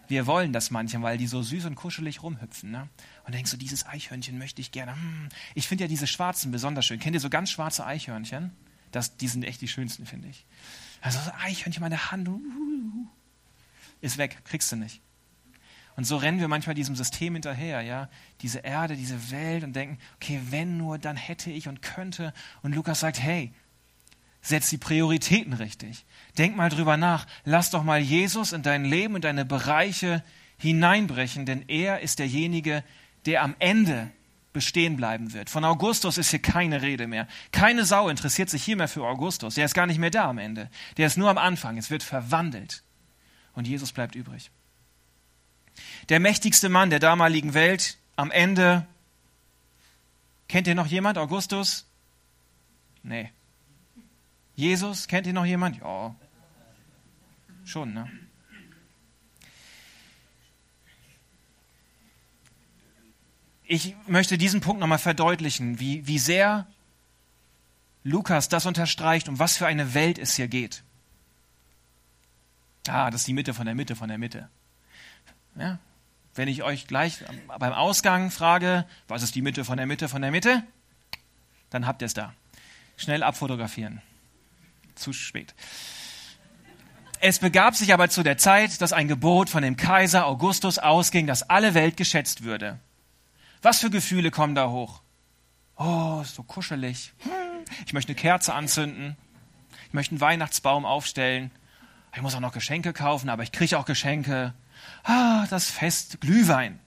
wir 0.08 0.28
wollen 0.28 0.54
das 0.54 0.72
manchmal, 0.72 1.04
weil 1.04 1.18
die 1.18 1.28
so 1.28 1.42
süß 1.42 1.66
und 1.66 1.76
kuschelig 1.76 2.24
rumhüpfen. 2.24 2.72
Ne? 2.72 2.90
Und 3.26 3.36
denkst 3.36 3.52
du, 3.52 3.58
dieses 3.58 3.86
Eichhörnchen 3.86 4.38
möchte 4.38 4.62
ich 4.62 4.72
gerne. 4.72 4.96
Hm. 4.96 5.30
Ich 5.56 5.68
finde 5.68 5.86
ja 5.86 5.88
diese 5.88 6.08
schwarzen 6.08 6.52
besonders 6.52 6.86
schön. 6.86 7.00
Kennt 7.00 7.16
ihr 7.16 7.20
so 7.20 7.30
ganz 7.30 7.50
schwarze 7.50 7.86
Eichhörnchen? 7.86 8.52
Das, 8.92 9.18
die 9.18 9.28
sind 9.28 9.44
echt 9.44 9.62
die 9.62 9.68
schönsten, 9.68 10.06
finde 10.06 10.28
ich. 10.28 10.46
Also 11.02 11.20
so 11.20 11.32
Eichhörnchen, 11.42 11.82
meine 11.82 12.12
Hand. 12.12 12.28
Uh, 12.28 12.34
uh, 12.34 12.36
uh. 12.36 13.08
ist 14.02 14.18
weg, 14.18 14.38
kriegst 14.46 14.72
du 14.72 14.76
nicht. 14.76 15.02
Und 15.96 16.06
so 16.06 16.18
rennen 16.18 16.40
wir 16.40 16.48
manchmal 16.48 16.76
diesem 16.76 16.96
System 16.96 17.34
hinterher, 17.34 17.82
ja, 17.82 18.10
diese 18.42 18.60
Erde, 18.60 18.96
diese 18.96 19.30
Welt 19.30 19.64
und 19.64 19.74
denken, 19.74 20.00
okay, 20.16 20.42
wenn 20.50 20.78
nur, 20.78 20.98
dann 20.98 21.16
hätte 21.16 21.52
ich 21.52 21.68
und 21.68 21.84
könnte. 21.84 22.34
Und 22.64 22.74
Lukas 22.74 23.00
sagt, 23.00 23.20
hey, 23.20 23.54
setz 24.44 24.70
die 24.70 24.78
Prioritäten 24.78 25.54
richtig. 25.54 26.06
Denk 26.38 26.56
mal 26.56 26.70
drüber 26.70 26.98
nach. 26.98 27.26
Lass 27.46 27.72
doch 27.72 27.84
mal 27.84 28.00
Jesus 28.00 28.52
in 28.52 28.62
dein 28.62 28.86
Leben, 28.86 29.16
in 29.16 29.22
deine 29.22 29.46
Bereiche 29.46 30.24
hineinbrechen, 30.58 31.46
denn 31.46 31.64
er 31.68 32.02
ist 32.02 32.20
derjenige, 32.20 32.84
der 33.26 33.42
am 33.42 33.56
Ende 33.60 34.12
bestehen 34.52 34.98
bleiben 34.98 35.34
wird. 35.34 35.50
Von 35.50 35.66
Augustus 35.66 36.18
ist 36.18 36.30
hier 36.30 36.42
keine 36.42 36.82
Rede 36.82 37.08
mehr. 37.08 37.28
Keine 37.52 37.86
Sau 37.86 38.10
interessiert 38.10 38.50
sich 38.50 38.64
hier 38.64 38.76
mehr 38.76 38.88
für 38.88 39.04
Augustus. 39.04 39.56
Der 39.56 39.66
ist 39.66 39.74
gar 39.74 39.88
nicht 39.88 39.98
mehr 39.98 40.12
da 40.12 40.30
am 40.30 40.38
Ende. 40.38 40.70
Der 40.98 41.08
ist 41.08 41.18
nur 41.18 41.30
am 41.30 41.40
Anfang. 41.40 41.78
Es 41.78 41.90
wird 41.90 42.04
verwandelt. 42.04 42.84
Und 43.54 43.68
Jesus 43.68 43.92
bleibt 43.92 44.14
übrig. 44.14 44.52
Der 46.10 46.20
mächtigste 46.20 46.70
Mann 46.70 46.92
der 46.92 47.00
damaligen 47.00 47.54
Welt 47.54 47.98
am 48.16 48.30
Ende. 48.30 48.86
Kennt 50.48 50.68
ihr 50.68 50.76
noch 50.76 50.88
jemand? 50.88 51.18
Augustus? 51.18 51.86
Nee. 53.02 53.32
Jesus? 54.56 55.08
Kennt 55.08 55.28
ihr 55.28 55.34
noch 55.34 55.46
jemand? 55.46 55.80
Ja. 55.80 56.16
Schon, 57.66 57.94
ne? 57.94 58.10
ich 63.74 63.96
möchte 64.08 64.38
diesen 64.38 64.62
Punkt 64.62 64.80
nochmal 64.80 65.00
verdeutlichen, 65.00 65.80
wie, 65.80 66.06
wie 66.06 66.20
sehr 66.20 66.68
Lukas 68.04 68.50
das 68.50 68.66
unterstreicht, 68.66 69.30
um 69.30 69.40
was 69.40 69.58
für 69.58 69.66
eine 69.66 69.94
Welt 69.94 70.20
es 70.20 70.36
hier 70.36 70.48
geht. 70.48 70.84
Ah, 72.88 73.10
das 73.10 73.22
ist 73.22 73.28
die 73.28 73.34
Mitte 73.34 73.54
von 73.54 73.66
der 73.66 73.76
Mitte 73.76 73.96
von 73.96 74.10
der 74.10 74.18
Mitte. 74.18 74.50
Ja, 75.56 75.80
wenn 76.36 76.48
ich 76.48 76.64
euch 76.64 76.88
gleich 76.88 77.24
beim 77.48 77.74
Ausgang 77.74 78.30
frage, 78.30 78.86
was 79.08 79.24
ist 79.24 79.36
die 79.36 79.42
Mitte 79.42 79.66
von 79.66 79.78
der 79.78 79.86
Mitte 79.86 80.10
von 80.10 80.22
der 80.22 80.32
Mitte, 80.32 80.64
dann 81.70 81.88
habt 81.88 82.02
ihr 82.04 82.08
es 82.08 82.14
da. 82.14 82.34
Schnell 82.98 83.24
abfotografieren. 83.24 84.02
Zu 84.96 85.14
spät. 85.14 85.54
Es 87.20 87.40
begab 87.40 87.76
sich 87.76 87.94
aber 87.94 88.10
zu 88.10 88.22
der 88.22 88.38
Zeit, 88.38 88.82
dass 88.82 88.92
ein 88.92 89.08
Gebot 89.08 89.50
von 89.50 89.64
dem 89.64 89.78
Kaiser 89.78 90.26
Augustus 90.26 90.78
ausging, 90.78 91.26
dass 91.26 91.50
alle 91.50 91.74
Welt 91.74 91.96
geschätzt 91.96 92.44
würde. 92.44 92.80
Was 93.62 93.80
für 93.80 93.90
Gefühle 93.90 94.30
kommen 94.30 94.56
da 94.56 94.70
hoch? 94.70 95.02
Oh, 95.78 96.22
so 96.24 96.44
kuschelig. 96.44 97.14
Ich 97.86 97.94
möchte 97.94 98.10
eine 98.10 98.20
Kerze 98.20 98.54
anzünden. 98.54 99.16
Ich 99.88 99.94
möchte 99.94 100.12
einen 100.12 100.22
Weihnachtsbaum 100.22 100.86
aufstellen. 100.86 101.50
Ich 102.16 102.22
muss 102.22 102.36
auch 102.36 102.42
noch 102.42 102.52
Geschenke 102.52 102.92
kaufen, 102.92 103.30
aber 103.30 103.44
ich 103.44 103.52
kriege 103.52 103.80
auch 103.80 103.86
Geschenke. 103.86 104.54
Ah, 105.04 105.48
das 105.50 105.70
Fest 105.70 106.20
Glühwein. 106.20 106.80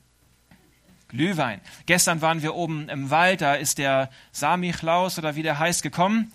Glühwein. 1.08 1.60
Gestern 1.86 2.20
waren 2.20 2.42
wir 2.42 2.54
oben 2.54 2.88
im 2.88 3.10
Wald, 3.10 3.40
da 3.40 3.54
ist 3.54 3.78
der 3.78 4.10
Samichlaus 4.32 5.18
oder 5.18 5.34
wie 5.34 5.42
der 5.42 5.58
heißt 5.58 5.82
gekommen. 5.82 6.30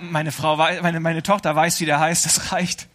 Meine 0.00 0.32
Frau, 0.32 0.56
meine, 0.56 1.00
meine 1.00 1.22
Tochter 1.22 1.54
weiß, 1.54 1.80
wie 1.80 1.86
der 1.86 2.00
heißt, 2.00 2.24
das 2.26 2.52
reicht. 2.52 2.88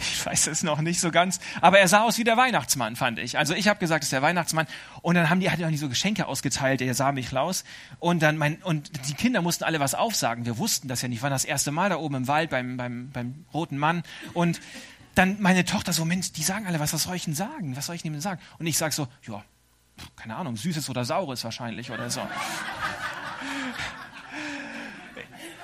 Ich 0.00 0.26
weiß 0.26 0.48
es 0.48 0.62
noch 0.62 0.80
nicht 0.80 1.00
so 1.00 1.10
ganz. 1.10 1.38
Aber 1.60 1.78
er 1.78 1.86
sah 1.86 2.02
aus 2.02 2.18
wie 2.18 2.24
der 2.24 2.36
Weihnachtsmann, 2.36 2.96
fand 2.96 3.18
ich. 3.18 3.38
Also 3.38 3.54
ich 3.54 3.68
habe 3.68 3.78
gesagt, 3.78 4.02
es 4.02 4.08
ist 4.08 4.12
der 4.12 4.22
Weihnachtsmann. 4.22 4.66
Und 5.02 5.14
dann 5.14 5.30
haben 5.30 5.40
die, 5.40 5.50
hat 5.50 5.60
er 5.60 5.70
nicht 5.70 5.80
so 5.80 5.88
Geschenke 5.88 6.26
ausgeteilt, 6.26 6.80
der 6.80 6.92
sah 6.94 7.12
mich 7.12 7.28
Klaus. 7.28 7.64
Und 8.00 8.20
dann 8.20 8.36
mein, 8.36 8.56
und 8.62 8.90
die 9.08 9.14
Kinder 9.14 9.42
mussten 9.42 9.64
alle 9.64 9.78
was 9.78 9.94
aufsagen. 9.94 10.44
Wir 10.44 10.58
wussten 10.58 10.88
das 10.88 11.02
ja 11.02 11.08
nicht. 11.08 11.22
War 11.22 11.30
das 11.30 11.44
erste 11.44 11.70
Mal 11.70 11.90
da 11.90 11.96
oben 11.96 12.16
im 12.16 12.28
Wald 12.28 12.50
beim, 12.50 12.76
beim, 12.76 13.10
beim 13.10 13.44
roten 13.54 13.78
Mann. 13.78 14.02
Und 14.34 14.60
dann 15.14 15.40
meine 15.40 15.64
Tochter 15.64 15.92
so, 15.92 16.04
Mensch, 16.04 16.32
die 16.32 16.42
sagen 16.42 16.66
alle 16.66 16.80
was, 16.80 16.92
was 16.92 17.04
soll 17.04 17.16
ich 17.16 17.24
denn 17.24 17.34
sagen? 17.34 17.76
Was 17.76 17.86
soll 17.86 17.94
ich 17.94 18.02
denn 18.02 18.20
sagen? 18.20 18.40
Und 18.58 18.66
ich 18.66 18.76
sag 18.76 18.92
so, 18.92 19.06
ja, 19.26 19.42
keine 20.16 20.36
Ahnung, 20.36 20.56
süßes 20.56 20.88
oder 20.90 21.04
saures 21.04 21.44
wahrscheinlich 21.44 21.90
oder 21.90 22.10
so. 22.10 22.20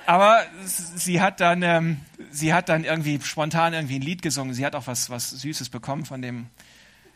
Aber 0.07 0.47
sie 0.65 1.21
hat 1.21 1.41
dann, 1.41 1.63
ähm, 1.63 2.01
sie 2.31 2.55
hat 2.55 2.69
dann 2.69 2.85
irgendwie 2.85 3.21
spontan 3.21 3.75
irgendwie 3.75 3.97
ein 3.97 4.03
Lied 4.03 4.23
gesungen. 4.23 4.55
Sie 4.55 4.65
hat 4.65 4.77
auch 4.77 4.87
was, 4.87 5.11
was 5.11 5.31
Süßes 5.31 5.69
bekommen 5.69 6.05
von 6.07 6.23
dem, 6.23 6.47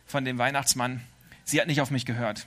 von 0.07 0.25
dem 0.25 0.39
Weihnachtsmann. 0.39 1.01
Sie 1.45 1.61
hat 1.61 1.69
nicht 1.69 1.81
auf 1.81 1.93
mich 1.93 2.05
gehört. 2.05 2.47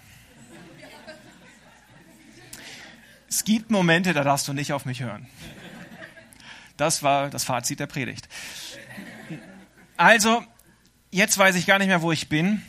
Es 3.29 3.45
gibt 3.45 3.71
Momente, 3.71 4.13
da 4.13 4.23
darfst 4.23 4.47
du 4.47 4.53
nicht 4.53 4.73
auf 4.73 4.85
mich 4.85 5.01
hören. 5.01 5.27
Das 6.77 7.03
war 7.03 7.29
das 7.29 7.45
Fazit 7.45 7.79
der 7.79 7.87
Predigt. 7.87 8.27
Also, 9.95 10.43
jetzt 11.09 11.37
weiß 11.37 11.55
ich 11.55 11.65
gar 11.65 11.79
nicht 11.79 11.87
mehr, 11.87 12.01
wo 12.01 12.11
ich 12.11 12.27
bin. 12.27 12.61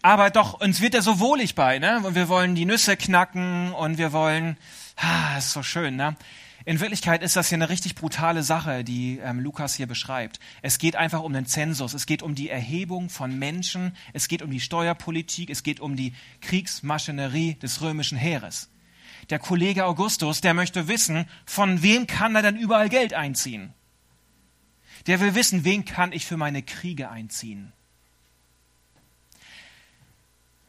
Aber 0.00 0.30
doch, 0.30 0.60
uns 0.60 0.80
wird 0.80 0.94
er 0.94 1.02
so 1.02 1.20
wohlig 1.20 1.54
bei, 1.54 1.78
ne? 1.78 2.00
Und 2.02 2.14
wir 2.14 2.28
wollen 2.28 2.54
die 2.54 2.64
Nüsse 2.64 2.96
knacken 2.96 3.72
und 3.72 3.98
wir 3.98 4.12
wollen, 4.12 4.56
ah, 4.96 5.38
ist 5.38 5.52
so 5.52 5.62
schön, 5.62 5.94
ne? 5.96 6.16
In 6.64 6.78
Wirklichkeit 6.78 7.22
ist 7.22 7.34
das 7.34 7.48
hier 7.48 7.56
eine 7.56 7.68
richtig 7.68 7.96
brutale 7.96 8.42
Sache, 8.44 8.84
die 8.84 9.18
ähm, 9.18 9.40
Lukas 9.40 9.74
hier 9.74 9.88
beschreibt. 9.88 10.38
Es 10.62 10.78
geht 10.78 10.94
einfach 10.94 11.22
um 11.22 11.32
den 11.32 11.46
Zensus, 11.46 11.92
es 11.92 12.06
geht 12.06 12.22
um 12.22 12.36
die 12.36 12.50
Erhebung 12.50 13.08
von 13.08 13.36
Menschen, 13.36 13.96
es 14.12 14.28
geht 14.28 14.42
um 14.42 14.50
die 14.50 14.60
Steuerpolitik, 14.60 15.50
es 15.50 15.64
geht 15.64 15.80
um 15.80 15.96
die 15.96 16.14
Kriegsmaschinerie 16.40 17.54
des 17.54 17.80
römischen 17.80 18.16
Heeres. 18.16 18.68
Der 19.30 19.40
Kollege 19.40 19.86
Augustus, 19.86 20.40
der 20.40 20.54
möchte 20.54 20.86
wissen, 20.86 21.26
von 21.46 21.82
wem 21.82 22.06
kann 22.06 22.36
er 22.36 22.42
denn 22.42 22.56
überall 22.56 22.88
Geld 22.88 23.14
einziehen? 23.14 23.74
Der 25.06 25.20
will 25.20 25.34
wissen, 25.34 25.64
wen 25.64 25.84
kann 25.84 26.12
ich 26.12 26.26
für 26.26 26.36
meine 26.36 26.62
Kriege 26.62 27.10
einziehen? 27.10 27.72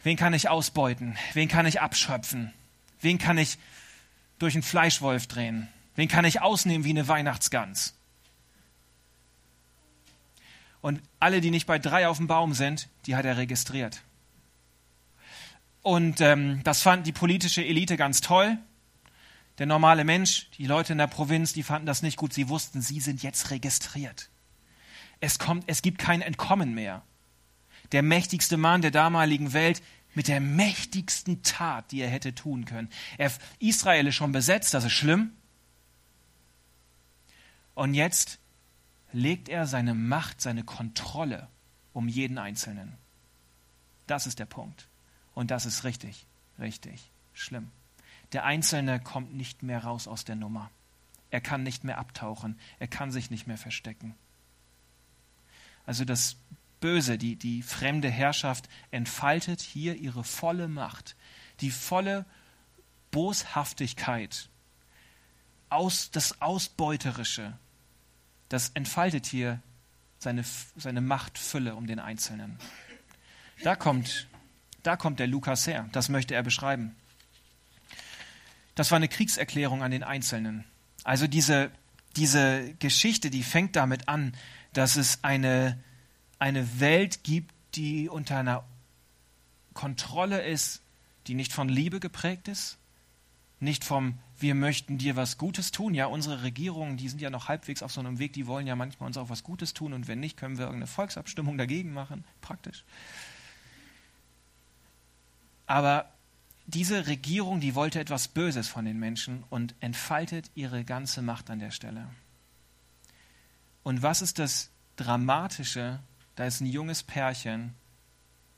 Wen 0.02 0.18
kann 0.18 0.34
ich 0.34 0.50
ausbeuten? 0.50 1.18
Wen 1.34 1.48
kann 1.48 1.66
ich 1.66 1.82
abschöpfen? 1.82 2.52
Wen 3.00 3.20
kann 3.20 3.38
ich 3.38 3.58
durch 4.40 4.56
einen 4.56 4.64
Fleischwolf 4.64 5.28
drehen? 5.28 5.70
Wen 5.96 6.08
kann 6.08 6.26
ich 6.26 6.42
ausnehmen 6.42 6.86
wie 6.86 6.90
eine 6.90 7.08
Weihnachtsgans? 7.08 7.96
Und 10.82 11.02
alle, 11.20 11.40
die 11.40 11.52
nicht 11.52 11.66
bei 11.66 11.80
drei 11.80 12.08
auf 12.08 12.18
dem 12.18 12.28
Baum 12.28 12.54
sind, 12.54 12.90
die 13.06 13.16
hat 13.16 13.26
er 13.26 13.38
registriert. 13.38 14.02
Und 15.82 16.22
ähm, 16.22 16.62
das 16.64 16.82
fand 16.82 17.08
die 17.08 17.12
politische 17.12 17.64
Elite 17.64 17.96
ganz 17.96 18.22
toll. 18.22 18.58
Der 19.60 19.66
normale 19.66 20.04
Mensch, 20.04 20.50
die 20.58 20.66
Leute 20.66 20.94
in 20.94 20.98
der 20.98 21.08
Provinz, 21.08 21.54
die 21.54 21.64
fanden 21.64 21.86
das 21.86 22.02
nicht 22.02 22.18
gut. 22.18 22.34
Sie 22.34 22.50
wussten, 22.50 22.82
sie 22.82 23.00
sind 23.00 23.22
jetzt 23.22 23.52
registriert. 23.52 24.30
Es, 25.20 25.40
kommt, 25.40 25.66
es 25.68 25.82
gibt 25.82 26.00
kein 26.00 26.22
Entkommen 26.22 26.74
mehr. 26.74 27.04
Der 27.92 28.02
mächtigste 28.02 28.58
Mann 28.58 28.82
der 28.82 28.92
damaligen 28.92 29.54
Welt 29.54 29.82
mit 30.16 30.28
der 30.28 30.40
mächtigsten 30.40 31.44
Tat, 31.44 31.92
die 31.92 32.02
er 32.02 32.10
hätte 32.10 32.34
tun 32.34 32.66
können. 32.66 32.90
Er, 33.18 33.32
Israel 33.60 34.08
ist 34.08 34.16
schon 34.16 34.32
besetzt, 34.32 34.74
das 34.74 34.86
ist 34.86 34.94
schlimm. 34.94 35.32
Und 37.76 37.94
jetzt 37.94 38.40
legt 39.12 39.50
er 39.50 39.68
seine 39.68 39.94
Macht, 39.94 40.42
seine 40.42 40.64
Kontrolle 40.64 41.48
um 41.94 42.08
jeden 42.08 42.38
Einzelnen. 42.38 42.98
Das 44.08 44.28
ist 44.28 44.40
der 44.40 44.46
Punkt. 44.46 44.88
Und 45.34 45.52
das 45.52 45.66
ist 45.66 45.84
richtig, 45.84 46.26
richtig 46.60 47.12
schlimm. 47.34 47.72
Der 48.34 48.46
Einzelne 48.46 49.00
kommt 49.00 49.36
nicht 49.36 49.64
mehr 49.64 49.84
raus 49.84 50.08
aus 50.08 50.26
der 50.26 50.36
Nummer. 50.36 50.70
Er 51.32 51.42
kann 51.42 51.64
nicht 51.64 51.84
mehr 51.84 51.98
abtauchen. 51.98 52.60
Er 52.80 52.88
kann 52.88 53.12
sich 53.12 53.32
nicht 53.32 53.48
mehr 53.48 53.58
verstecken. 53.58 54.16
Also 55.86 56.06
das 56.06 56.38
Böse, 56.80 57.18
die, 57.18 57.36
die 57.36 57.62
fremde 57.62 58.10
Herrschaft 58.10 58.70
entfaltet 58.92 59.62
hier 59.62 59.96
ihre 59.96 60.24
volle 60.24 60.68
Macht, 60.68 61.16
die 61.62 61.72
volle 61.72 62.26
Boshaftigkeit, 63.12 64.50
aus, 65.74 66.12
das 66.12 66.42
Ausbeuterische, 66.42 67.58
das 68.50 68.70
entfaltet 68.70 69.26
hier 69.26 69.62
seine, 70.20 70.44
seine 70.76 71.02
Machtfülle 71.02 71.76
um 71.76 71.88
den 71.88 72.00
Einzelnen. 72.00 72.58
Da 73.64 73.76
kommt, 73.76 74.28
da 74.84 74.96
kommt 74.96 75.20
der 75.20 75.28
Lukas 75.28 75.68
her. 75.68 75.90
Das 75.92 76.10
möchte 76.10 76.36
er 76.36 76.44
beschreiben. 76.44 76.96
Das 78.76 78.92
war 78.92 78.96
eine 78.96 79.08
Kriegserklärung 79.08 79.84
an 79.84 79.92
den 79.92 80.04
Einzelnen. 80.04 80.64
Also 81.04 81.28
diese, 81.28 81.72
diese 82.16 82.74
Geschichte, 82.76 83.30
die 83.30 83.44
fängt 83.44 83.76
damit 83.76 84.08
an, 84.08 84.36
dass 84.74 84.96
es 84.96 85.24
eine, 85.24 85.80
eine 86.40 86.80
Welt 86.80 87.24
gibt, 87.24 87.54
die 87.76 88.10
unter 88.10 88.38
einer 88.38 88.64
Kontrolle 89.74 90.42
ist, 90.42 90.82
die 91.28 91.36
nicht 91.36 91.54
von 91.54 91.70
Liebe 91.70 92.00
geprägt 92.00 92.48
ist, 92.48 92.78
nicht 93.60 93.84
vom 93.84 94.18
wir 94.40 94.56
möchten 94.56 94.98
dir 94.98 95.16
was 95.16 95.38
Gutes 95.38 95.72
tun. 95.72 95.94
Ja, 95.94 96.08
unsere 96.08 96.44
Regierungen, 96.44 96.98
die 96.98 97.10
sind 97.10 97.22
ja 97.22 97.30
noch 97.30 97.48
halbwegs 97.48 97.84
auf 97.84 97.92
so 97.92 98.00
einem 98.00 98.20
Weg, 98.20 98.34
die 98.34 98.48
wollen 98.48 98.68
ja 98.68 98.76
manchmal 98.76 99.08
uns 99.08 99.18
auch 99.18 99.30
was 99.30 99.44
Gutes 99.44 99.74
tun 99.74 99.94
und 99.94 100.08
wenn 100.08 100.20
nicht, 100.20 100.38
können 100.38 100.58
wir 100.58 100.66
irgendeine 100.66 100.88
Volksabstimmung 100.88 101.58
dagegen 101.58 101.94
machen. 101.94 102.24
Praktisch. 102.42 102.84
Aber 105.66 106.12
diese 106.66 107.08
Regierung, 107.08 107.60
die 107.60 107.76
wollte 107.76 108.00
etwas 108.00 108.28
Böses 108.28 108.68
von 108.68 108.86
den 108.86 109.00
Menschen 109.00 109.44
und 109.50 109.76
entfaltet 109.80 110.52
ihre 110.56 110.84
ganze 110.84 111.22
Macht 111.22 111.50
an 111.50 111.60
der 111.60 111.72
Stelle. 111.72 112.08
Und 113.84 114.02
was 114.02 114.22
ist 114.22 114.40
das 114.40 114.70
Dramatische 114.96 116.00
da 116.36 116.46
ist 116.46 116.62
ein 116.62 116.66
junges 116.66 117.04
Pärchen, 117.04 117.76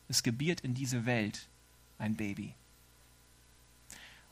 es 0.08 0.24
gebiert 0.24 0.62
in 0.62 0.74
diese 0.74 1.06
Welt 1.06 1.48
ein 1.98 2.16
Baby. 2.16 2.54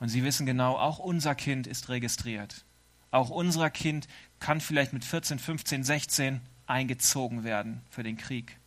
Und 0.03 0.09
sie 0.09 0.25
wissen 0.25 0.45
genau, 0.45 0.75
auch 0.75 0.99
unser 0.99 1.33
Kind 1.33 1.65
ist 1.65 1.87
registriert. 1.87 2.65
Auch 3.09 3.29
unser 3.29 3.69
Kind 3.69 4.09
kann 4.41 4.59
vielleicht 4.59 4.91
mit 4.91 5.05
14, 5.05 5.39
15, 5.39 5.85
16 5.85 6.41
eingezogen 6.67 7.45
werden 7.45 7.79
für 7.89 8.03
den 8.03 8.17
Krieg. 8.17 8.57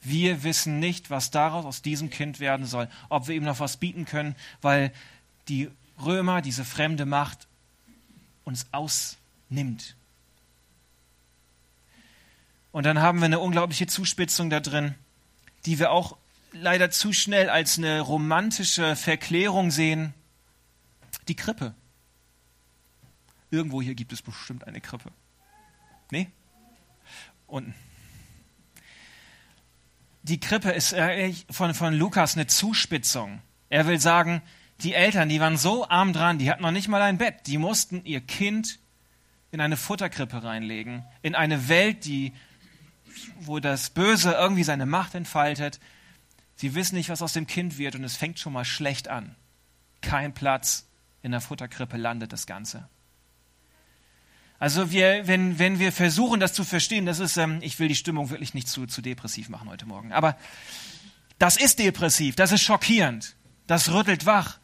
Wir 0.00 0.44
wissen 0.44 0.78
nicht, 0.78 1.10
was 1.10 1.32
daraus 1.32 1.64
aus 1.64 1.82
diesem 1.82 2.08
Kind 2.08 2.38
werden 2.38 2.66
soll, 2.66 2.88
ob 3.08 3.26
wir 3.26 3.34
ihm 3.34 3.42
noch 3.42 3.58
was 3.58 3.78
bieten 3.78 4.04
können, 4.04 4.36
weil 4.62 4.92
die 5.48 5.68
Römer, 6.00 6.40
diese 6.40 6.64
fremde 6.64 7.04
Macht, 7.04 7.48
uns 8.44 8.68
ausnimmt. 8.70 9.96
Und 12.70 12.86
dann 12.86 13.00
haben 13.00 13.18
wir 13.18 13.24
eine 13.24 13.40
unglaubliche 13.40 13.88
Zuspitzung 13.88 14.50
da 14.50 14.60
drin, 14.60 14.94
die 15.66 15.80
wir 15.80 15.90
auch 15.90 16.16
leider 16.52 16.92
zu 16.92 17.12
schnell 17.12 17.50
als 17.50 17.76
eine 17.76 18.02
romantische 18.02 18.94
Verklärung 18.94 19.72
sehen. 19.72 20.14
Die 21.30 21.36
Krippe. 21.36 21.76
Irgendwo 23.52 23.80
hier 23.80 23.94
gibt 23.94 24.12
es 24.12 24.20
bestimmt 24.20 24.66
eine 24.66 24.80
Krippe. 24.80 25.12
Nee? 26.10 26.28
Unten. 27.46 27.72
Die 30.22 30.40
Krippe 30.40 30.72
ist 30.72 30.92
äh, 30.92 31.32
von, 31.48 31.72
von 31.74 31.94
Lukas 31.94 32.34
eine 32.34 32.48
Zuspitzung. 32.48 33.42
Er 33.68 33.86
will 33.86 34.00
sagen, 34.00 34.42
die 34.80 34.92
Eltern, 34.92 35.28
die 35.28 35.38
waren 35.38 35.56
so 35.56 35.88
arm 35.88 36.12
dran, 36.12 36.38
die 36.38 36.50
hatten 36.50 36.62
noch 36.62 36.72
nicht 36.72 36.88
mal 36.88 37.00
ein 37.00 37.18
Bett. 37.18 37.46
Die 37.46 37.58
mussten 37.58 38.04
ihr 38.04 38.22
Kind 38.22 38.80
in 39.52 39.60
eine 39.60 39.76
Futterkrippe 39.76 40.42
reinlegen, 40.42 41.04
in 41.22 41.36
eine 41.36 41.68
Welt, 41.68 42.06
die, 42.06 42.32
wo 43.38 43.60
das 43.60 43.90
Böse 43.90 44.32
irgendwie 44.32 44.64
seine 44.64 44.84
Macht 44.84 45.14
entfaltet. 45.14 45.78
Sie 46.56 46.74
wissen 46.74 46.96
nicht, 46.96 47.08
was 47.08 47.22
aus 47.22 47.34
dem 47.34 47.46
Kind 47.46 47.78
wird 47.78 47.94
und 47.94 48.02
es 48.02 48.16
fängt 48.16 48.40
schon 48.40 48.52
mal 48.52 48.64
schlecht 48.64 49.06
an. 49.06 49.36
Kein 50.00 50.34
Platz 50.34 50.89
in 51.22 51.32
der 51.32 51.40
Futterkrippe 51.40 51.96
landet 51.96 52.32
das 52.32 52.46
Ganze. 52.46 52.88
Also 54.58 54.90
wir, 54.90 55.26
wenn, 55.26 55.58
wenn 55.58 55.78
wir 55.78 55.90
versuchen, 55.90 56.38
das 56.38 56.52
zu 56.52 56.64
verstehen, 56.64 57.06
das 57.06 57.18
ist, 57.18 57.38
ähm, 57.38 57.60
ich 57.62 57.78
will 57.78 57.88
die 57.88 57.94
Stimmung 57.94 58.28
wirklich 58.28 58.52
nicht 58.52 58.68
zu, 58.68 58.86
zu 58.86 59.00
depressiv 59.00 59.48
machen 59.48 59.70
heute 59.70 59.86
Morgen, 59.86 60.12
aber 60.12 60.36
das 61.38 61.56
ist 61.56 61.78
depressiv, 61.78 62.36
das 62.36 62.52
ist 62.52 62.60
schockierend, 62.60 63.36
das 63.66 63.90
rüttelt 63.90 64.26
wach, 64.26 64.58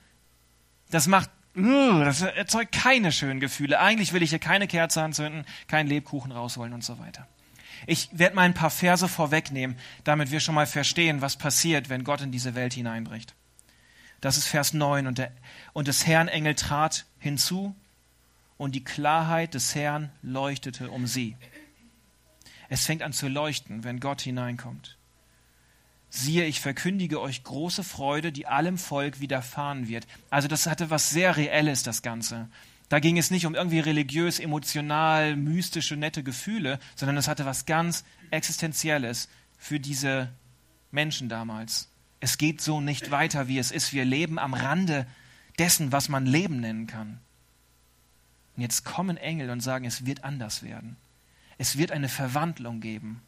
das 0.90 1.06
macht, 1.06 1.30
uh, 1.56 2.04
das 2.04 2.20
erzeugt 2.20 2.72
keine 2.72 3.10
schönen 3.10 3.40
Gefühle. 3.40 3.80
Eigentlich 3.80 4.12
will 4.12 4.22
ich 4.22 4.30
hier 4.30 4.38
keine 4.38 4.68
Kerze 4.68 5.02
anzünden, 5.02 5.46
keinen 5.66 5.88
Lebkuchen 5.88 6.30
rausholen 6.30 6.74
und 6.74 6.84
so 6.84 6.98
weiter. 6.98 7.26
Ich 7.86 8.10
werde 8.12 8.36
mal 8.36 8.42
ein 8.42 8.54
paar 8.54 8.70
Verse 8.70 9.08
vorwegnehmen, 9.08 9.78
damit 10.04 10.30
wir 10.30 10.40
schon 10.40 10.54
mal 10.54 10.66
verstehen, 10.66 11.22
was 11.22 11.36
passiert, 11.36 11.88
wenn 11.88 12.04
Gott 12.04 12.20
in 12.20 12.32
diese 12.32 12.54
Welt 12.54 12.74
hineinbricht. 12.74 13.34
Das 14.20 14.36
ist 14.36 14.46
Vers 14.46 14.72
9. 14.72 15.06
Und, 15.06 15.18
der, 15.18 15.32
und 15.72 15.88
des 15.88 16.06
Herrn 16.06 16.28
Engel 16.28 16.54
trat 16.54 17.06
hinzu 17.18 17.74
und 18.56 18.74
die 18.74 18.84
Klarheit 18.84 19.54
des 19.54 19.74
Herrn 19.74 20.10
leuchtete 20.22 20.90
um 20.90 21.06
sie. 21.06 21.36
Es 22.68 22.86
fängt 22.86 23.02
an 23.02 23.12
zu 23.12 23.28
leuchten, 23.28 23.84
wenn 23.84 24.00
Gott 24.00 24.20
hineinkommt. 24.20 24.96
Siehe, 26.08 26.46
ich 26.46 26.60
verkündige 26.60 27.20
euch 27.20 27.44
große 27.44 27.84
Freude, 27.84 28.32
die 28.32 28.46
allem 28.46 28.78
Volk 28.78 29.20
widerfahren 29.20 29.88
wird. 29.88 30.06
Also 30.30 30.48
das 30.48 30.66
hatte 30.66 30.90
was 30.90 31.10
sehr 31.10 31.36
Reelles, 31.36 31.82
das 31.82 32.02
Ganze. 32.02 32.48
Da 32.88 33.00
ging 33.00 33.18
es 33.18 33.30
nicht 33.30 33.46
um 33.46 33.54
irgendwie 33.54 33.80
religiös, 33.80 34.38
emotional, 34.38 35.36
mystische, 35.36 35.96
nette 35.96 36.22
Gefühle, 36.22 36.78
sondern 36.94 37.16
es 37.16 37.28
hatte 37.28 37.44
was 37.44 37.66
ganz 37.66 38.04
Existenzielles 38.30 39.28
für 39.58 39.80
diese 39.80 40.32
Menschen 40.90 41.28
damals. 41.28 41.88
Es 42.20 42.38
geht 42.38 42.60
so 42.60 42.80
nicht 42.80 43.10
weiter, 43.10 43.48
wie 43.48 43.58
es 43.58 43.70
ist. 43.70 43.92
Wir 43.92 44.04
leben 44.04 44.38
am 44.38 44.54
Rande 44.54 45.06
dessen, 45.58 45.92
was 45.92 46.08
man 46.08 46.26
Leben 46.26 46.60
nennen 46.60 46.86
kann. 46.86 47.20
Und 48.56 48.62
jetzt 48.62 48.84
kommen 48.84 49.16
Engel 49.16 49.50
und 49.50 49.60
sagen, 49.60 49.84
es 49.84 50.06
wird 50.06 50.24
anders 50.24 50.62
werden. 50.62 50.96
Es 51.58 51.76
wird 51.76 51.92
eine 51.92 52.08
Verwandlung 52.08 52.80
geben. 52.80 53.22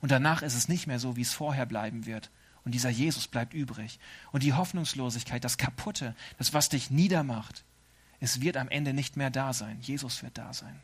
Und 0.00 0.10
danach 0.10 0.42
ist 0.42 0.54
es 0.54 0.68
nicht 0.68 0.86
mehr 0.86 0.98
so, 0.98 1.16
wie 1.16 1.22
es 1.22 1.32
vorher 1.32 1.66
bleiben 1.66 2.06
wird. 2.06 2.30
Und 2.64 2.72
dieser 2.72 2.90
Jesus 2.90 3.28
bleibt 3.28 3.54
übrig. 3.54 3.98
Und 4.32 4.42
die 4.42 4.52
Hoffnungslosigkeit, 4.52 5.42
das 5.42 5.58
Kaputte, 5.58 6.14
das, 6.38 6.52
was 6.52 6.68
dich 6.68 6.90
niedermacht, 6.90 7.64
es 8.20 8.40
wird 8.40 8.56
am 8.56 8.68
Ende 8.68 8.92
nicht 8.94 9.16
mehr 9.16 9.30
da 9.30 9.52
sein. 9.52 9.78
Jesus 9.80 10.22
wird 10.22 10.38
da 10.38 10.52
sein. 10.52 10.78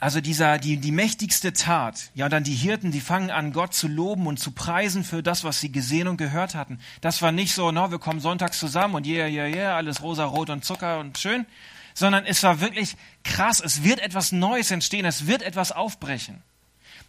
Also 0.00 0.20
dieser, 0.20 0.58
die, 0.58 0.76
die 0.76 0.92
mächtigste 0.92 1.52
Tat, 1.52 2.10
ja, 2.14 2.28
dann 2.28 2.44
die 2.44 2.54
Hirten, 2.54 2.92
die 2.92 3.00
fangen 3.00 3.30
an, 3.30 3.52
Gott 3.52 3.74
zu 3.74 3.88
loben 3.88 4.28
und 4.28 4.38
zu 4.38 4.52
preisen 4.52 5.02
für 5.02 5.24
das, 5.24 5.42
was 5.42 5.60
sie 5.60 5.72
gesehen 5.72 6.06
und 6.06 6.18
gehört 6.18 6.54
hatten. 6.54 6.78
Das 7.00 7.20
war 7.20 7.32
nicht 7.32 7.52
so, 7.52 7.72
no, 7.72 7.90
wir 7.90 7.98
kommen 7.98 8.20
sonntags 8.20 8.60
zusammen 8.60 8.94
und 8.94 9.06
yeah, 9.08 9.26
yeah, 9.26 9.46
yeah, 9.46 9.76
alles 9.76 10.00
rosa, 10.00 10.24
rot 10.24 10.50
und 10.50 10.64
Zucker 10.64 11.00
und 11.00 11.18
schön, 11.18 11.46
sondern 11.94 12.26
es 12.26 12.44
war 12.44 12.60
wirklich 12.60 12.96
krass. 13.24 13.58
Es 13.60 13.82
wird 13.82 13.98
etwas 13.98 14.30
Neues 14.30 14.70
entstehen, 14.70 15.04
es 15.04 15.26
wird 15.26 15.42
etwas 15.42 15.72
aufbrechen. 15.72 16.44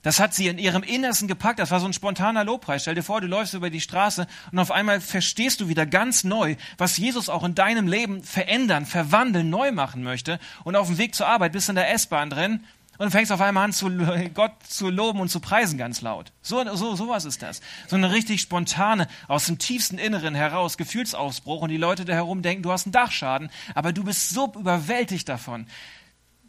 Das 0.01 0.19
hat 0.19 0.33
sie 0.33 0.47
in 0.47 0.57
ihrem 0.57 0.81
Innersten 0.81 1.27
gepackt. 1.27 1.59
Das 1.59 1.71
war 1.71 1.81
so 1.81 1.85
ein 1.85 1.93
spontaner 1.93 2.45
Lobpreis. 2.45 2.83
Stell 2.83 2.95
dir 2.95 3.03
vor, 3.03 3.19
du 3.19 3.27
läufst 3.27 3.53
über 3.53 3.69
die 3.69 3.81
Straße 3.81 4.27
und 4.51 4.57
auf 4.57 4.71
einmal 4.71 5.01
verstehst 5.01 5.59
du 5.59 5.67
wieder 5.67 5.85
ganz 5.85 6.23
neu, 6.23 6.55
was 6.77 6.97
Jesus 6.97 7.27
auch 7.27 7.43
in 7.43 7.53
deinem 7.53 7.87
Leben 7.87 8.23
verändern, 8.23 8.85
verwandeln, 8.85 9.49
neu 9.49 9.73
machen 9.73 10.01
möchte. 10.01 10.39
Und 10.63 10.77
auf 10.77 10.87
dem 10.87 10.97
Weg 10.97 11.15
zur 11.15 11.27
Arbeit 11.27 11.51
bist 11.51 11.67
du 11.67 11.73
in 11.73 11.75
der 11.75 11.91
S-Bahn 11.93 12.29
drin 12.29 12.63
und 12.99 13.11
fängst 13.11 13.31
auf 13.31 13.41
einmal 13.41 13.63
an, 13.63 13.73
zu, 13.73 13.89
Gott 14.33 14.51
zu 14.67 14.89
loben 14.89 15.21
und 15.21 15.29
zu 15.29 15.39
preisen 15.39 15.77
ganz 15.77 16.01
laut. 16.01 16.31
So, 16.41 16.63
so, 16.75 16.95
sowas 16.95 17.25
ist 17.25 17.41
das. 17.41 17.61
So 17.87 17.95
eine 17.95 18.11
richtig 18.11 18.41
spontane, 18.41 19.07
aus 19.27 19.45
dem 19.45 19.57
tiefsten 19.57 19.97
Inneren 19.97 20.35
heraus 20.35 20.77
Gefühlsausbruch 20.77 21.61
und 21.61 21.69
die 21.69 21.77
Leute 21.77 22.05
da 22.05 22.13
herum 22.13 22.41
denken, 22.41 22.61
du 22.61 22.71
hast 22.71 22.85
einen 22.85 22.91
Dachschaden, 22.91 23.49
aber 23.73 23.93
du 23.93 24.03
bist 24.03 24.29
so 24.29 24.51
überwältigt 24.53 25.29
davon, 25.29 25.65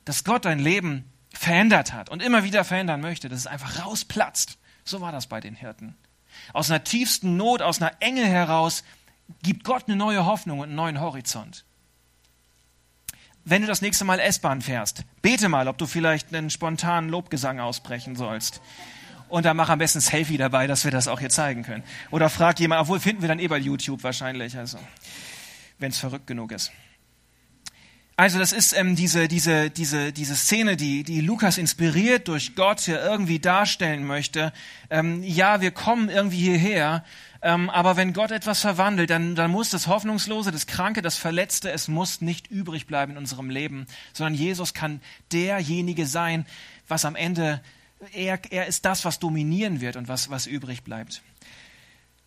dass 0.04 0.24
Gott 0.24 0.44
dein 0.44 0.58
Leben 0.58 1.04
verändert 1.32 1.92
hat 1.92 2.10
und 2.10 2.20
immer 2.20 2.42
wieder 2.42 2.64
verändern 2.64 3.00
möchte, 3.00 3.28
dass 3.28 3.38
es 3.38 3.46
einfach 3.46 3.86
rausplatzt. 3.86 4.58
So 4.84 5.00
war 5.00 5.12
das 5.12 5.28
bei 5.28 5.40
den 5.40 5.54
Hirten. 5.54 5.96
Aus 6.52 6.68
einer 6.68 6.82
tiefsten 6.82 7.36
Not, 7.36 7.62
aus 7.62 7.80
einer 7.80 7.92
Enge 8.00 8.26
heraus 8.26 8.82
gibt 9.42 9.62
Gott 9.62 9.84
eine 9.86 9.96
neue 9.96 10.26
Hoffnung 10.26 10.58
und 10.58 10.66
einen 10.66 10.74
neuen 10.74 11.00
Horizont 11.00 11.64
wenn 13.44 13.62
du 13.62 13.68
das 13.68 13.83
nächste 13.83 14.05
Mal 14.05 14.18
S-Bahn 14.20 14.62
fährst, 14.62 15.05
bete 15.22 15.48
mal, 15.48 15.68
ob 15.68 15.79
du 15.79 15.87
vielleicht 15.87 16.35
einen 16.35 16.50
spontanen 16.50 17.11
Lobgesang 17.11 17.61
ausbrechen 17.61 18.16
sollst. 18.16 18.61
Und 19.29 19.46
dann 19.46 19.57
mach 19.57 19.68
am 19.68 19.79
besten 19.79 19.98
ein 19.98 20.03
Selfie 20.03 20.37
dabei, 20.37 20.66
dass 20.66 20.85
wir 20.85 20.90
das 20.90 21.07
auch 21.07 21.20
hier 21.20 21.31
zeigen 21.31 21.62
können. 21.62 21.85
Oder 22.11 22.29
frag 22.29 22.59
jemand, 22.59 22.83
obwohl 22.83 22.98
finden 23.00 23.22
wir 23.22 23.29
dann 23.29 23.38
eh 23.38 23.48
bei 23.48 23.59
YouTube 23.59 24.03
wahrscheinlich, 24.03 24.57
also, 24.57 24.79
wenn 25.79 25.90
es 25.90 25.98
verrückt 25.98 26.26
genug 26.26 26.53
ist. 26.53 26.72
Also 28.20 28.38
das 28.38 28.53
ist 28.53 28.76
ähm, 28.76 28.96
diese, 28.96 29.29
diese, 29.29 29.70
diese, 29.70 30.12
diese 30.12 30.37
Szene, 30.37 30.76
die, 30.76 31.05
die 31.05 31.22
Lukas 31.22 31.57
inspiriert 31.57 32.29
durch 32.29 32.55
Gott 32.55 32.81
hier 32.81 33.00
irgendwie 33.00 33.38
darstellen 33.38 34.07
möchte. 34.07 34.53
Ähm, 34.90 35.22
ja, 35.22 35.62
wir 35.62 35.70
kommen 35.70 36.11
irgendwie 36.11 36.37
hierher, 36.37 37.03
ähm, 37.42 37.70
aber 37.70 37.96
wenn 37.96 38.12
Gott 38.12 38.31
etwas 38.31 38.61
verwandelt, 38.61 39.11
dann, 39.11 39.35
dann 39.35 39.50
muss 39.50 39.70
das 39.70 39.87
Hoffnungslose, 39.87 40.53
das 40.53 40.66
Kranke, 40.66 41.00
das 41.00 41.16
Verletzte, 41.16 41.70
es 41.70 41.88
muss 41.88 42.20
nicht 42.20 42.50
übrig 42.50 42.87
bleiben 42.87 43.12
in 43.12 43.18
unserem 43.18 43.48
Leben, 43.48 43.87
sondern 44.12 44.35
Jesus 44.35 44.74
kann 44.74 45.00
derjenige 45.33 46.07
sein, 46.07 46.44
was 46.87 47.05
am 47.05 47.16
Ende, 47.16 47.62
er, 48.12 48.40
er 48.50 48.66
ist 48.66 48.85
das, 48.85 49.05
was 49.05 49.18
dominieren 49.18 49.81
wird 49.81 49.96
und 49.96 50.09
was, 50.09 50.29
was 50.29 50.46
übrig 50.46 50.83
bleibt. 50.83 51.22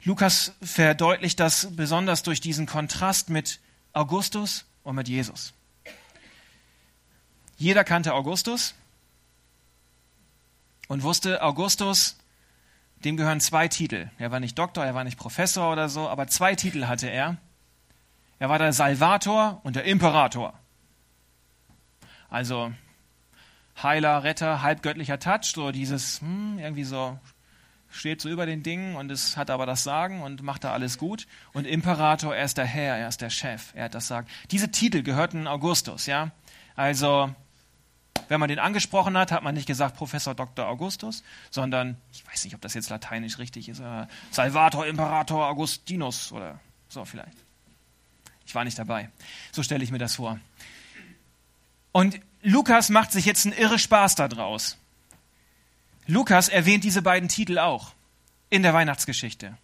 Lukas 0.04 0.54
verdeutlicht 0.62 1.40
das 1.40 1.70
besonders 1.72 2.24
durch 2.24 2.42
diesen 2.42 2.66
Kontrast 2.66 3.30
mit 3.30 3.60
Augustus 3.94 4.66
und 4.84 4.96
mit 4.96 5.08
Jesus. 5.08 5.54
Jeder 7.58 7.84
kannte 7.84 8.14
Augustus 8.14 8.74
und 10.88 11.04
wusste, 11.04 11.42
Augustus 11.42 12.18
dem 13.06 13.18
gehören 13.18 13.40
zwei 13.40 13.68
Titel. 13.68 14.10
Er 14.18 14.32
war 14.32 14.40
nicht 14.40 14.58
Doktor, 14.58 14.86
er 14.86 14.96
war 14.96 15.04
nicht 15.04 15.18
Professor 15.18 15.72
oder 15.72 15.90
so, 15.90 16.08
aber 16.10 16.28
zwei 16.28 16.56
Titel 16.56 16.86
hatte 16.86 17.08
er. 17.08 17.38
Er 18.40 18.50
war 18.50 18.60
der 18.60 18.74
Salvator 18.74 19.62
und 19.64 19.76
der 19.76 19.86
Imperator. 19.86 20.54
Also 22.30 22.74
Heiler, 23.82 24.24
Retter, 24.24 24.62
halbgöttlicher 24.62 25.20
Touch, 25.20 25.54
so 25.54 25.72
dieses, 25.72 26.22
hm, 26.22 26.60
irgendwie 26.60 26.84
so, 26.84 27.20
steht 27.90 28.22
so 28.22 28.30
über 28.30 28.46
den 28.46 28.64
Dingen 28.64 28.96
und 28.96 29.12
es 29.12 29.38
hat 29.38 29.50
aber 29.50 29.66
das 29.66 29.84
Sagen 29.84 30.22
und 30.22 30.42
macht 30.42 30.64
da 30.64 30.74
alles 30.74 30.98
gut. 30.98 31.28
Und 31.54 31.66
Imperator, 31.66 32.36
er 32.36 32.46
ist 32.46 32.58
der 32.58 32.66
Herr, 32.66 32.98
er 32.98 33.08
ist 33.08 33.22
der 33.22 33.30
Chef, 33.30 33.74
er 33.76 33.86
hat 33.86 33.96
das 33.96 34.08
Sagen. 34.08 34.28
Diese 34.52 34.72
Titel 34.72 35.04
gehörten 35.04 35.48
Augustus, 35.48 36.06
ja. 36.06 36.32
Also 36.76 37.34
wenn 38.28 38.40
man 38.40 38.50
den 38.50 38.60
angesprochen 38.60 39.18
hat, 39.18 39.32
hat 39.32 39.44
man 39.44 39.56
nicht 39.56 39.66
gesagt 39.66 39.96
Professor 39.96 40.36
Dr. 40.36 40.68
Augustus, 40.68 41.24
sondern, 41.52 41.98
ich 42.12 42.26
weiß 42.28 42.44
nicht, 42.44 42.56
ob 42.56 42.62
das 42.62 42.74
jetzt 42.74 42.90
lateinisch 42.90 43.38
richtig 43.38 43.70
ist, 43.70 43.80
äh, 43.80 44.08
Salvator 44.32 44.86
Imperator 44.86 45.48
Augustinus 45.48 46.32
oder 46.32 46.60
so 46.90 47.06
vielleicht. 47.06 47.38
Ich 48.46 48.56
war 48.56 48.64
nicht 48.64 48.78
dabei. 48.78 49.10
So 49.52 49.64
stelle 49.64 49.84
ich 49.84 49.92
mir 49.92 49.98
das 49.98 50.16
vor. 50.16 50.40
Und 51.92 52.20
Lukas 52.42 52.90
macht 52.90 53.12
sich 53.12 53.26
jetzt 53.26 53.46
einen 53.46 53.56
irre 53.56 53.80
Spaß 53.80 54.16
daraus. 54.16 54.78
Lukas 56.08 56.50
erwähnt 56.50 56.84
diese 56.84 57.02
beiden 57.02 57.30
Titel 57.30 57.58
auch 57.60 57.94
in 58.50 58.64
der 58.64 58.74
Weihnachtsgeschichte. 58.74 59.58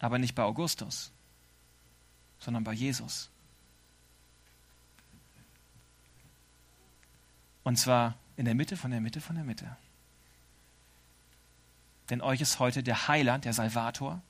Aber 0.00 0.18
nicht 0.18 0.34
bei 0.34 0.42
Augustus, 0.42 1.12
sondern 2.40 2.64
bei 2.64 2.72
Jesus. 2.72 3.30
Und 7.64 7.76
zwar 7.76 8.16
in 8.36 8.44
der 8.44 8.54
Mitte 8.54 8.76
von 8.76 8.90
der 8.90 9.00
Mitte 9.00 9.20
von 9.20 9.36
der 9.36 9.44
Mitte. 9.44 9.76
Denn 12.10 12.20
euch 12.20 12.40
ist 12.40 12.58
heute 12.58 12.82
der 12.82 13.08
Heiland, 13.08 13.44
der 13.44 13.52
Salvator, 13.52 14.20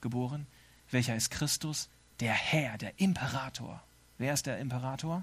geboren. 0.00 0.46
Welcher 0.90 1.14
ist 1.14 1.30
Christus? 1.30 1.88
Der 2.20 2.32
Herr, 2.32 2.78
der 2.78 2.98
Imperator. 2.98 3.82
Wer 4.18 4.34
ist 4.34 4.46
der 4.46 4.58
Imperator? 4.58 5.22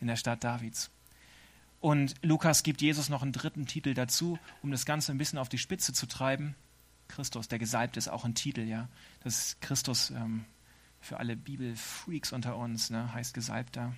In 0.00 0.06
der 0.06 0.16
Stadt 0.16 0.44
Davids. 0.44 0.90
Und 1.80 2.14
Lukas 2.22 2.62
gibt 2.62 2.80
Jesus 2.80 3.08
noch 3.08 3.22
einen 3.22 3.32
dritten 3.32 3.66
Titel 3.66 3.94
dazu, 3.94 4.38
um 4.62 4.70
das 4.70 4.86
Ganze 4.86 5.12
ein 5.12 5.18
bisschen 5.18 5.38
auf 5.38 5.48
die 5.48 5.58
Spitze 5.58 5.92
zu 5.92 6.06
treiben. 6.06 6.54
Christus, 7.08 7.48
der 7.48 7.58
Gesalbte, 7.58 7.98
ist 7.98 8.08
auch 8.08 8.24
ein 8.24 8.34
Titel, 8.34 8.62
ja. 8.62 8.88
Das 9.24 9.36
ist 9.36 9.60
Christus 9.60 10.10
ähm, 10.10 10.44
für 11.00 11.18
alle 11.18 11.36
Bibelfreaks 11.36 12.32
unter 12.32 12.56
uns, 12.56 12.90
ne, 12.90 13.12
heißt 13.12 13.34
Gesalbter. 13.34 13.92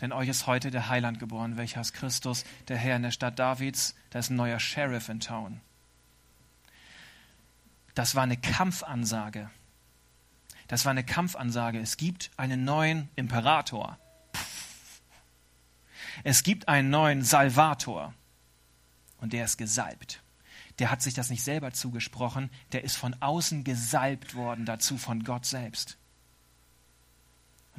Denn 0.00 0.12
euch 0.12 0.28
ist 0.28 0.46
heute 0.46 0.70
der 0.70 0.88
Heiland 0.88 1.18
geboren, 1.18 1.56
welcher 1.56 1.80
ist 1.80 1.92
Christus, 1.92 2.44
der 2.68 2.78
Herr 2.78 2.96
in 2.96 3.02
der 3.02 3.10
Stadt 3.10 3.38
Davids. 3.38 3.94
Da 4.10 4.18
ist 4.18 4.30
ein 4.30 4.36
neuer 4.36 4.58
Sheriff 4.58 5.08
in 5.08 5.20
Town. 5.20 5.60
Das 7.94 8.14
war 8.14 8.22
eine 8.22 8.36
Kampfansage. 8.36 9.50
Das 10.68 10.84
war 10.84 10.90
eine 10.90 11.04
Kampfansage. 11.04 11.80
Es 11.80 11.96
gibt 11.96 12.30
einen 12.36 12.64
neuen 12.64 13.08
Imperator. 13.16 13.98
Es 16.24 16.42
gibt 16.42 16.68
einen 16.68 16.90
neuen 16.90 17.22
Salvator. 17.22 18.14
Und 19.18 19.32
der 19.32 19.44
ist 19.44 19.58
gesalbt. 19.58 20.22
Der 20.78 20.90
hat 20.90 21.02
sich 21.02 21.12
das 21.12 21.28
nicht 21.28 21.42
selber 21.42 21.72
zugesprochen, 21.72 22.50
der 22.72 22.84
ist 22.84 22.96
von 22.96 23.14
außen 23.20 23.64
gesalbt 23.64 24.34
worden 24.34 24.64
dazu 24.64 24.96
von 24.96 25.24
Gott 25.24 25.44
selbst. 25.44 25.98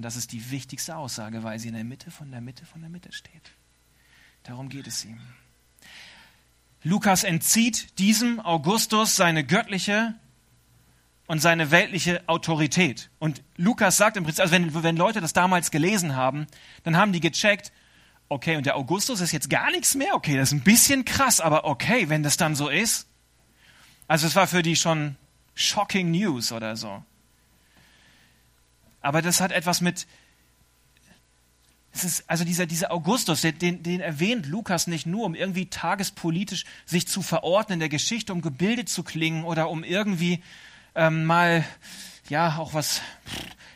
Und 0.02 0.06
das 0.06 0.16
ist 0.16 0.32
die 0.32 0.50
wichtigste 0.50 0.98
Aussage, 0.98 1.44
weil 1.44 1.60
sie 1.60 1.68
in 1.68 1.76
der 1.76 1.84
Mitte 1.84 2.10
von 2.10 2.32
der 2.32 2.42
Mitte 2.42 2.66
von 2.66 2.82
der 2.82 2.90
Mitte 2.90 3.12
steht. 3.12 3.52
Darum 4.42 4.68
geht 4.68 4.88
es 4.88 5.06
ihm. 5.06 5.20
Lukas 6.82 7.24
entzieht 7.24 8.00
diesem 8.00 8.40
Augustus 8.40 9.16
seine 9.16 9.44
göttliche 9.44 10.16
und 11.28 11.38
seine 11.38 11.70
weltliche 11.70 12.28
Autorität. 12.28 13.12
Und 13.20 13.44
Lukas 13.58 13.98
sagt 13.98 14.18
im 14.18 14.24
Prinzip, 14.24 14.42
also 14.42 14.52
wenn, 14.52 14.74
wenn 14.82 14.98
Leute 14.98 15.22
das 15.22 15.34
damals 15.34 15.70
gelesen 15.70 16.16
haben, 16.16 16.48
dann 16.82 16.98
haben 16.98 17.14
die 17.14 17.20
gecheckt, 17.20 17.72
okay, 18.28 18.56
und 18.56 18.66
der 18.66 18.78
Augustus 18.78 19.22
ist 19.22 19.32
jetzt 19.32 19.52
gar 19.52 19.70
nichts 19.70 19.94
mehr, 19.94 20.16
okay, 20.16 20.36
das 20.36 20.52
ist 20.52 20.54
ein 20.54 20.64
bisschen 20.64 21.06
krass, 21.06 21.40
aber 21.40 21.66
okay, 21.66 22.10
wenn 22.10 22.24
das 22.24 22.38
dann 22.38 22.56
so 22.56 22.70
ist. 22.70 23.08
Also 24.08 24.26
es 24.26 24.36
war 24.36 24.48
für 24.48 24.64
die 24.64 24.76
schon 24.76 25.16
shocking 25.54 26.10
News 26.10 26.52
oder 26.52 26.76
so. 26.76 27.04
Aber 29.02 29.22
das 29.22 29.42
hat 29.42 29.52
etwas 29.52 29.82
mit, 29.82 30.08
es 31.94 32.04
ist, 32.04 32.30
also 32.30 32.46
dieser, 32.46 32.66
dieser 32.66 32.92
Augustus, 32.92 33.42
den, 33.42 33.84
den 33.84 34.00
erwähnt 34.00 34.46
Lukas 34.46 34.88
nicht 34.88 35.06
nur, 35.06 35.26
um 35.26 35.36
irgendwie 35.36 35.70
tagespolitisch 35.70 36.66
sich 36.86 37.08
zu 37.08 37.22
verordnen 37.22 37.76
in 37.76 37.80
der 37.82 37.90
Geschichte, 37.90 38.32
um 38.32 38.42
gebildet 38.42 38.90
zu 38.90 39.04
klingen 39.04 39.44
oder 39.44 39.70
um 39.70 39.84
irgendwie 39.84 40.42
ähm, 40.96 41.26
mal, 41.26 41.66
ja, 42.30 42.58
auch 42.58 42.74
was 42.74 43.02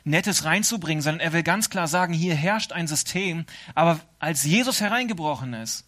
Nettes 0.03 0.45
reinzubringen, 0.45 1.01
sondern 1.01 1.19
er 1.19 1.33
will 1.33 1.43
ganz 1.43 1.69
klar 1.69 1.87
sagen, 1.87 2.13
hier 2.13 2.35
herrscht 2.35 2.71
ein 2.71 2.87
System, 2.87 3.45
aber 3.73 3.99
als 4.19 4.43
Jesus 4.43 4.79
hereingebrochen 4.79 5.53
ist, 5.53 5.85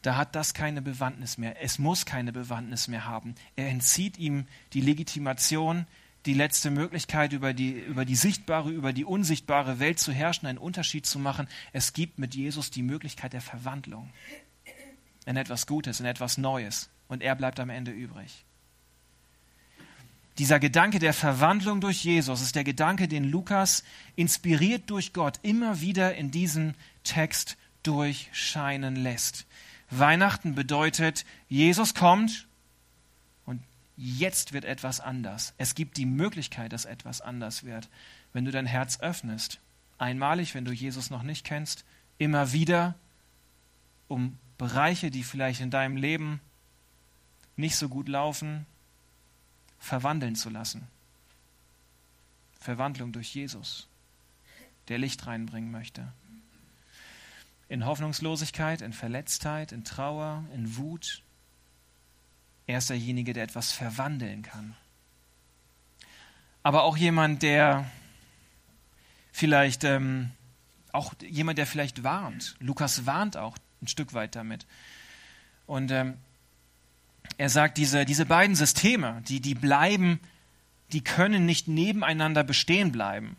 da 0.00 0.16
hat 0.16 0.34
das 0.34 0.52
keine 0.52 0.82
Bewandtnis 0.82 1.38
mehr. 1.38 1.62
Es 1.62 1.78
muss 1.78 2.04
keine 2.04 2.32
Bewandtnis 2.32 2.88
mehr 2.88 3.04
haben. 3.04 3.36
Er 3.54 3.68
entzieht 3.68 4.18
ihm 4.18 4.46
die 4.72 4.80
Legitimation, 4.80 5.86
die 6.26 6.34
letzte 6.34 6.70
Möglichkeit, 6.70 7.32
über 7.32 7.52
die, 7.52 7.72
über 7.72 8.04
die 8.04 8.14
sichtbare, 8.14 8.70
über 8.70 8.92
die 8.92 9.04
unsichtbare 9.04 9.78
Welt 9.78 9.98
zu 9.98 10.12
herrschen, 10.12 10.46
einen 10.46 10.58
Unterschied 10.58 11.06
zu 11.06 11.18
machen. 11.18 11.48
Es 11.72 11.92
gibt 11.92 12.18
mit 12.18 12.34
Jesus 12.34 12.70
die 12.70 12.82
Möglichkeit 12.82 13.32
der 13.32 13.40
Verwandlung 13.40 14.10
in 15.26 15.36
etwas 15.36 15.66
Gutes, 15.66 16.00
in 16.00 16.06
etwas 16.06 16.38
Neues. 16.38 16.90
Und 17.08 17.22
er 17.22 17.34
bleibt 17.34 17.60
am 17.60 17.70
Ende 17.70 17.90
übrig. 17.90 18.44
Dieser 20.38 20.58
Gedanke 20.58 20.98
der 20.98 21.12
Verwandlung 21.12 21.80
durch 21.80 22.04
Jesus 22.04 22.40
ist 22.40 22.56
der 22.56 22.64
Gedanke, 22.64 23.06
den 23.06 23.24
Lukas, 23.24 23.84
inspiriert 24.16 24.88
durch 24.88 25.12
Gott, 25.12 25.38
immer 25.42 25.80
wieder 25.80 26.14
in 26.14 26.30
diesem 26.30 26.74
Text 27.04 27.58
durchscheinen 27.82 28.96
lässt. 28.96 29.46
Weihnachten 29.90 30.54
bedeutet, 30.54 31.26
Jesus 31.48 31.94
kommt 31.94 32.46
jetzt 34.02 34.52
wird 34.52 34.64
etwas 34.64 35.00
anders. 35.00 35.54
Es 35.58 35.74
gibt 35.74 35.96
die 35.96 36.06
Möglichkeit, 36.06 36.72
dass 36.72 36.84
etwas 36.84 37.20
anders 37.20 37.62
wird, 37.62 37.88
wenn 38.32 38.44
du 38.44 38.50
dein 38.50 38.66
Herz 38.66 38.98
öffnest. 39.00 39.60
Einmalig, 39.98 40.54
wenn 40.54 40.64
du 40.64 40.72
Jesus 40.72 41.10
noch 41.10 41.22
nicht 41.22 41.44
kennst, 41.44 41.84
immer 42.18 42.52
wieder, 42.52 42.96
um 44.08 44.38
Bereiche, 44.58 45.10
die 45.10 45.22
vielleicht 45.22 45.60
in 45.60 45.70
deinem 45.70 45.96
Leben 45.96 46.40
nicht 47.56 47.76
so 47.76 47.88
gut 47.88 48.08
laufen, 48.08 48.66
verwandeln 49.78 50.34
zu 50.34 50.50
lassen. 50.50 50.88
Verwandlung 52.58 53.12
durch 53.12 53.34
Jesus, 53.34 53.88
der 54.88 54.98
Licht 54.98 55.26
reinbringen 55.26 55.70
möchte. 55.70 56.12
In 57.68 57.86
Hoffnungslosigkeit, 57.86 58.82
in 58.82 58.92
Verletztheit, 58.92 59.70
in 59.72 59.84
Trauer, 59.84 60.44
in 60.54 60.76
Wut, 60.76 61.22
er 62.66 62.78
ist 62.78 62.90
derjenige, 62.90 63.32
der 63.32 63.44
etwas 63.44 63.72
verwandeln 63.72 64.42
kann. 64.42 64.76
Aber 66.62 66.84
auch 66.84 66.96
jemand, 66.96 67.42
der 67.42 67.90
vielleicht, 69.32 69.84
ähm, 69.84 70.30
auch 70.92 71.14
jemand, 71.20 71.58
der 71.58 71.66
vielleicht 71.66 72.04
warnt. 72.04 72.54
Lukas 72.60 73.06
warnt 73.06 73.36
auch 73.36 73.56
ein 73.80 73.88
Stück 73.88 74.14
weit 74.14 74.36
damit. 74.36 74.66
Und 75.66 75.90
ähm, 75.90 76.14
er 77.38 77.48
sagt, 77.48 77.78
diese, 77.78 78.04
diese 78.04 78.26
beiden 78.26 78.54
Systeme, 78.54 79.22
die, 79.26 79.40
die 79.40 79.54
bleiben, 79.54 80.20
die 80.92 81.02
können 81.02 81.46
nicht 81.46 81.66
nebeneinander 81.66 82.44
bestehen 82.44 82.92
bleiben. 82.92 83.36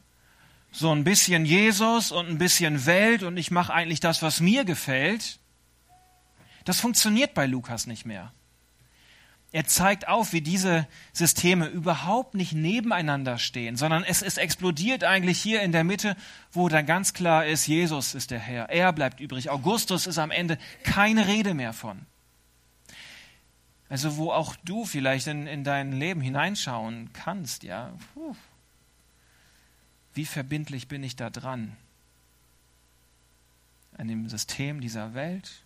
So 0.72 0.92
ein 0.92 1.04
bisschen 1.04 1.46
Jesus 1.46 2.12
und 2.12 2.28
ein 2.28 2.40
bisschen 2.40 2.86
Welt 2.86 3.24
und 3.24 3.38
ich 3.38 3.52
mache 3.52 3.74
eigentlich 3.74 4.00
das, 4.00 4.22
was 4.22 4.40
mir 4.40 4.66
gefällt. 4.66 5.38
Das 6.66 6.80
funktioniert 6.80 7.36
bei 7.36 7.46
Lukas 7.46 7.86
nicht 7.86 8.06
mehr. 8.06 8.34
Er 9.54 9.66
zeigt 9.66 10.08
auf, 10.08 10.34
wie 10.34 10.42
diese 10.42 10.88
Systeme 11.14 11.68
überhaupt 11.68 12.34
nicht 12.34 12.54
nebeneinander 12.54 13.38
stehen, 13.38 13.78
sondern 13.78 14.04
es 14.04 14.24
ist 14.24 14.40
explodiert 14.40 15.04
eigentlich 15.04 15.40
hier 15.40 15.62
in 15.62 15.72
der 15.72 15.84
Mitte, 15.84 16.18
wo 16.52 16.70
dann 16.70 16.88
ganz 16.88 17.14
klar 17.14 17.46
ist, 17.46 17.68
Jesus 17.68 18.16
ist 18.16 18.32
der 18.32 18.40
Herr. 18.40 18.72
Er 18.72 18.92
bleibt 18.92 19.20
übrig. 19.20 19.52
Augustus 19.52 20.08
ist 20.08 20.18
am 20.18 20.32
Ende 20.32 20.58
keine 20.84 21.28
Rede 21.28 21.54
mehr 21.54 21.72
von. 21.72 22.08
Also 23.90 24.18
wo 24.18 24.32
auch 24.32 24.56
du 24.66 24.86
vielleicht 24.86 25.28
in, 25.28 25.46
in 25.46 25.64
dein 25.64 25.92
Leben 25.92 26.22
hineinschauen 26.22 27.12
kannst, 27.14 27.62
ja. 27.62 27.94
Puh. 28.16 28.36
Wie 30.16 30.26
verbindlich 30.26 30.88
bin 30.88 31.04
ich 31.04 31.16
da 31.16 31.30
dran? 31.30 31.78
An 34.00 34.08
dem 34.08 34.28
System 34.30 34.82
dieser 34.82 35.14
Welt? 35.14 35.63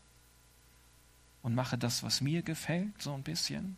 Und 1.48 1.56
mache 1.56 1.78
das, 1.78 2.04
was 2.04 2.20
mir 2.20 2.42
gefällt, 2.42 3.02
so 3.02 3.14
ein 3.14 3.24
bisschen? 3.24 3.78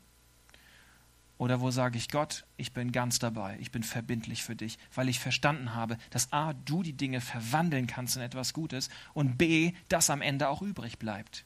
Oder 1.37 1.61
wo 1.61 1.69
sage 1.69 1.99
ich 1.99 2.09
Gott, 2.09 2.43
ich 2.57 2.73
bin 2.73 2.91
ganz 2.91 3.19
dabei, 3.19 3.59
ich 3.59 3.69
bin 3.69 3.83
verbindlich 3.83 4.43
für 4.43 4.55
dich, 4.55 4.79
weil 4.95 5.07
ich 5.07 5.19
verstanden 5.19 5.75
habe, 5.75 5.99
dass 6.09 6.33
A, 6.33 6.53
du 6.53 6.81
die 6.81 6.93
Dinge 6.93 7.21
verwandeln 7.21 7.85
kannst 7.85 8.15
in 8.15 8.23
etwas 8.23 8.55
Gutes 8.55 8.89
und 9.13 9.37
B, 9.37 9.73
das 9.87 10.09
am 10.09 10.23
Ende 10.23 10.49
auch 10.49 10.63
übrig 10.63 10.97
bleibt. 10.97 11.45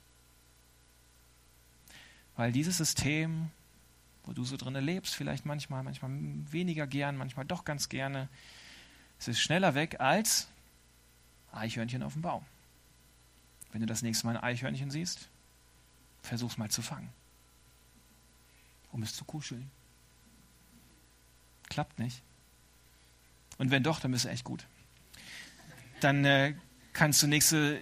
Weil 2.38 2.54
dieses 2.54 2.78
System, 2.78 3.50
wo 4.24 4.32
du 4.32 4.46
so 4.46 4.56
drin 4.56 4.76
lebst, 4.76 5.16
vielleicht 5.16 5.46
manchmal, 5.46 5.84
manchmal 5.84 6.10
weniger 6.54 6.88
gern, 6.88 7.18
manchmal 7.18 7.44
doch 7.44 7.66
ganz 7.66 7.90
gerne, 7.90 8.30
es 9.20 9.28
ist 9.28 9.42
schneller 9.42 9.76
weg 9.76 10.00
als 10.00 10.48
Eichhörnchen 11.52 12.02
auf 12.02 12.14
dem 12.14 12.22
Baum. 12.22 12.46
Wenn 13.74 13.82
du 13.82 13.88
das 13.88 14.04
nächste 14.04 14.26
Mal 14.26 14.38
ein 14.38 14.44
Eichhörnchen 14.44 14.90
siehst, 14.90 15.28
Versuch's 16.24 16.58
mal 16.58 16.70
zu 16.70 16.82
fangen, 16.82 17.10
um 18.92 19.04
es 19.04 19.14
zu 19.14 19.26
kuscheln. 19.26 19.70
Klappt 21.70 22.00
nicht. 22.00 22.24
Und 23.58 23.72
wenn 23.72 23.84
doch, 23.84 24.00
dann 24.00 24.12
bist 24.12 24.26
du 24.26 24.30
echt 24.30 24.44
gut. 24.44 24.66
Dann 26.00 26.26
äh, 26.26 26.56
kannst, 26.94 27.22
du 27.22 27.28
nächste, 27.28 27.80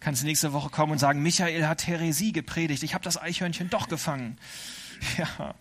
kannst 0.00 0.22
du 0.22 0.26
nächste 0.26 0.52
Woche 0.52 0.70
kommen 0.70 0.92
und 0.92 0.98
sagen, 0.98 1.22
Michael 1.22 1.66
hat 1.66 1.86
Heresie 1.86 2.32
gepredigt, 2.32 2.82
ich 2.82 2.94
habe 2.94 3.04
das 3.04 3.20
Eichhörnchen 3.20 3.70
doch 3.70 3.88
gefangen. 3.88 4.38
Ja. 5.18 5.54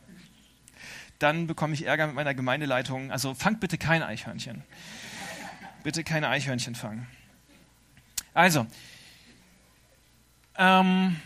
Dann 1.19 1.47
bekomme 1.47 1.73
ich 1.73 1.85
Ärger 1.85 2.07
mit 2.07 2.15
meiner 2.15 2.33
Gemeindeleitung. 2.33 3.11
Also 3.11 3.33
fangt 3.33 3.59
bitte 3.59 3.77
kein 3.77 4.03
Eichhörnchen. 4.03 4.63
Bitte 5.83 6.03
keine 6.03 6.29
Eichhörnchen 6.29 6.75
fangen. 6.75 7.07
Also, 8.33 8.67
ähm, 10.57 11.19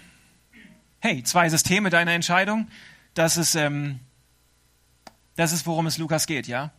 hey, 1.07 1.23
zwei 1.23 1.47
Systeme 1.47 1.89
deiner 1.89 2.11
Entscheidung. 2.11 2.67
Das 3.13 3.37
ist, 3.37 3.55
ähm, 3.55 4.01
das 5.37 5.53
ist, 5.53 5.65
worum 5.65 5.87
es 5.87 5.97
Lukas 5.97 6.27
geht, 6.27 6.47
ja? 6.47 6.71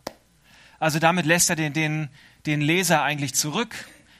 Also 0.77 0.99
damit 0.99 1.25
lässt 1.25 1.49
er 1.49 1.55
den, 1.55 1.73
den, 1.73 2.09
den 2.45 2.61
Leser 2.61 3.01
eigentlich 3.01 3.33
zurück. 3.33 3.73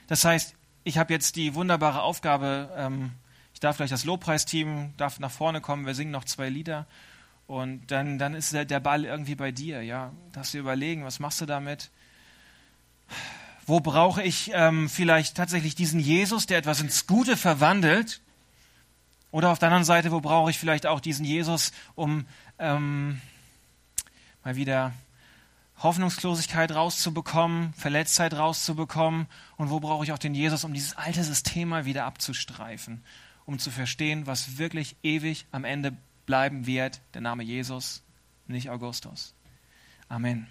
Das 0.07 0.25
heißt, 0.25 0.55
ich 0.83 0.97
habe 0.97 1.13
jetzt 1.13 1.35
die 1.35 1.53
wunderbare 1.53 2.01
Aufgabe, 2.01 2.73
ähm, 2.75 3.11
ich 3.53 3.59
darf 3.59 3.77
gleich 3.77 3.91
das 3.91 4.03
Lobpreisteam, 4.03 4.95
darf 4.97 5.19
nach 5.19 5.29
vorne 5.29 5.61
kommen, 5.61 5.85
wir 5.85 5.93
singen 5.93 6.11
noch 6.11 6.23
zwei 6.23 6.49
Lieder 6.49 6.87
und 7.45 7.91
dann, 7.91 8.17
dann 8.17 8.33
ist 8.33 8.51
der, 8.51 8.65
der 8.65 8.79
Ball 8.79 9.05
irgendwie 9.05 9.35
bei 9.35 9.51
dir, 9.51 9.83
ja? 9.83 10.11
Darfst 10.31 10.55
du 10.55 10.57
überlegen, 10.57 11.05
was 11.05 11.19
machst 11.19 11.39
du 11.39 11.45
damit? 11.45 11.91
Wo 13.67 13.79
brauche 13.79 14.23
ich 14.23 14.49
ähm, 14.55 14.89
vielleicht 14.89 15.37
tatsächlich 15.37 15.75
diesen 15.75 15.99
Jesus, 15.99 16.47
der 16.47 16.57
etwas 16.57 16.81
ins 16.81 17.05
Gute 17.05 17.37
verwandelt? 17.37 18.21
Oder 19.31 19.51
auf 19.51 19.59
der 19.59 19.67
anderen 19.67 19.83
Seite, 19.83 20.11
wo 20.11 20.21
brauche 20.21 20.49
ich 20.49 20.57
vielleicht 20.57 20.87
auch 20.87 20.99
diesen 20.99 21.25
Jesus, 21.25 21.71
um 21.95 22.25
ähm, 22.57 23.21
mal 24.43 24.55
wieder 24.55 24.91
Hoffnungslosigkeit 25.77 26.71
rauszubekommen, 26.71 27.73
Verletztheit 27.73 28.33
rauszubekommen? 28.33 29.27
Und 29.57 29.69
wo 29.69 29.79
brauche 29.79 30.03
ich 30.03 30.11
auch 30.11 30.17
den 30.17 30.33
Jesus, 30.33 30.63
um 30.63 30.73
dieses 30.73 30.97
alte 30.97 31.23
System 31.23 31.69
mal 31.69 31.85
wieder 31.85 32.05
abzustreifen, 32.05 33.03
um 33.45 33.59
zu 33.59 33.69
verstehen, 33.69 34.25
was 34.25 34.57
wirklich 34.57 34.95
ewig 35.03 35.45
am 35.51 35.63
Ende 35.63 35.95
bleiben 36.25 36.65
wird, 36.65 37.01
der 37.13 37.21
Name 37.21 37.43
Jesus, 37.43 38.03
nicht 38.47 38.69
Augustus. 38.69 39.33
Amen. 40.07 40.47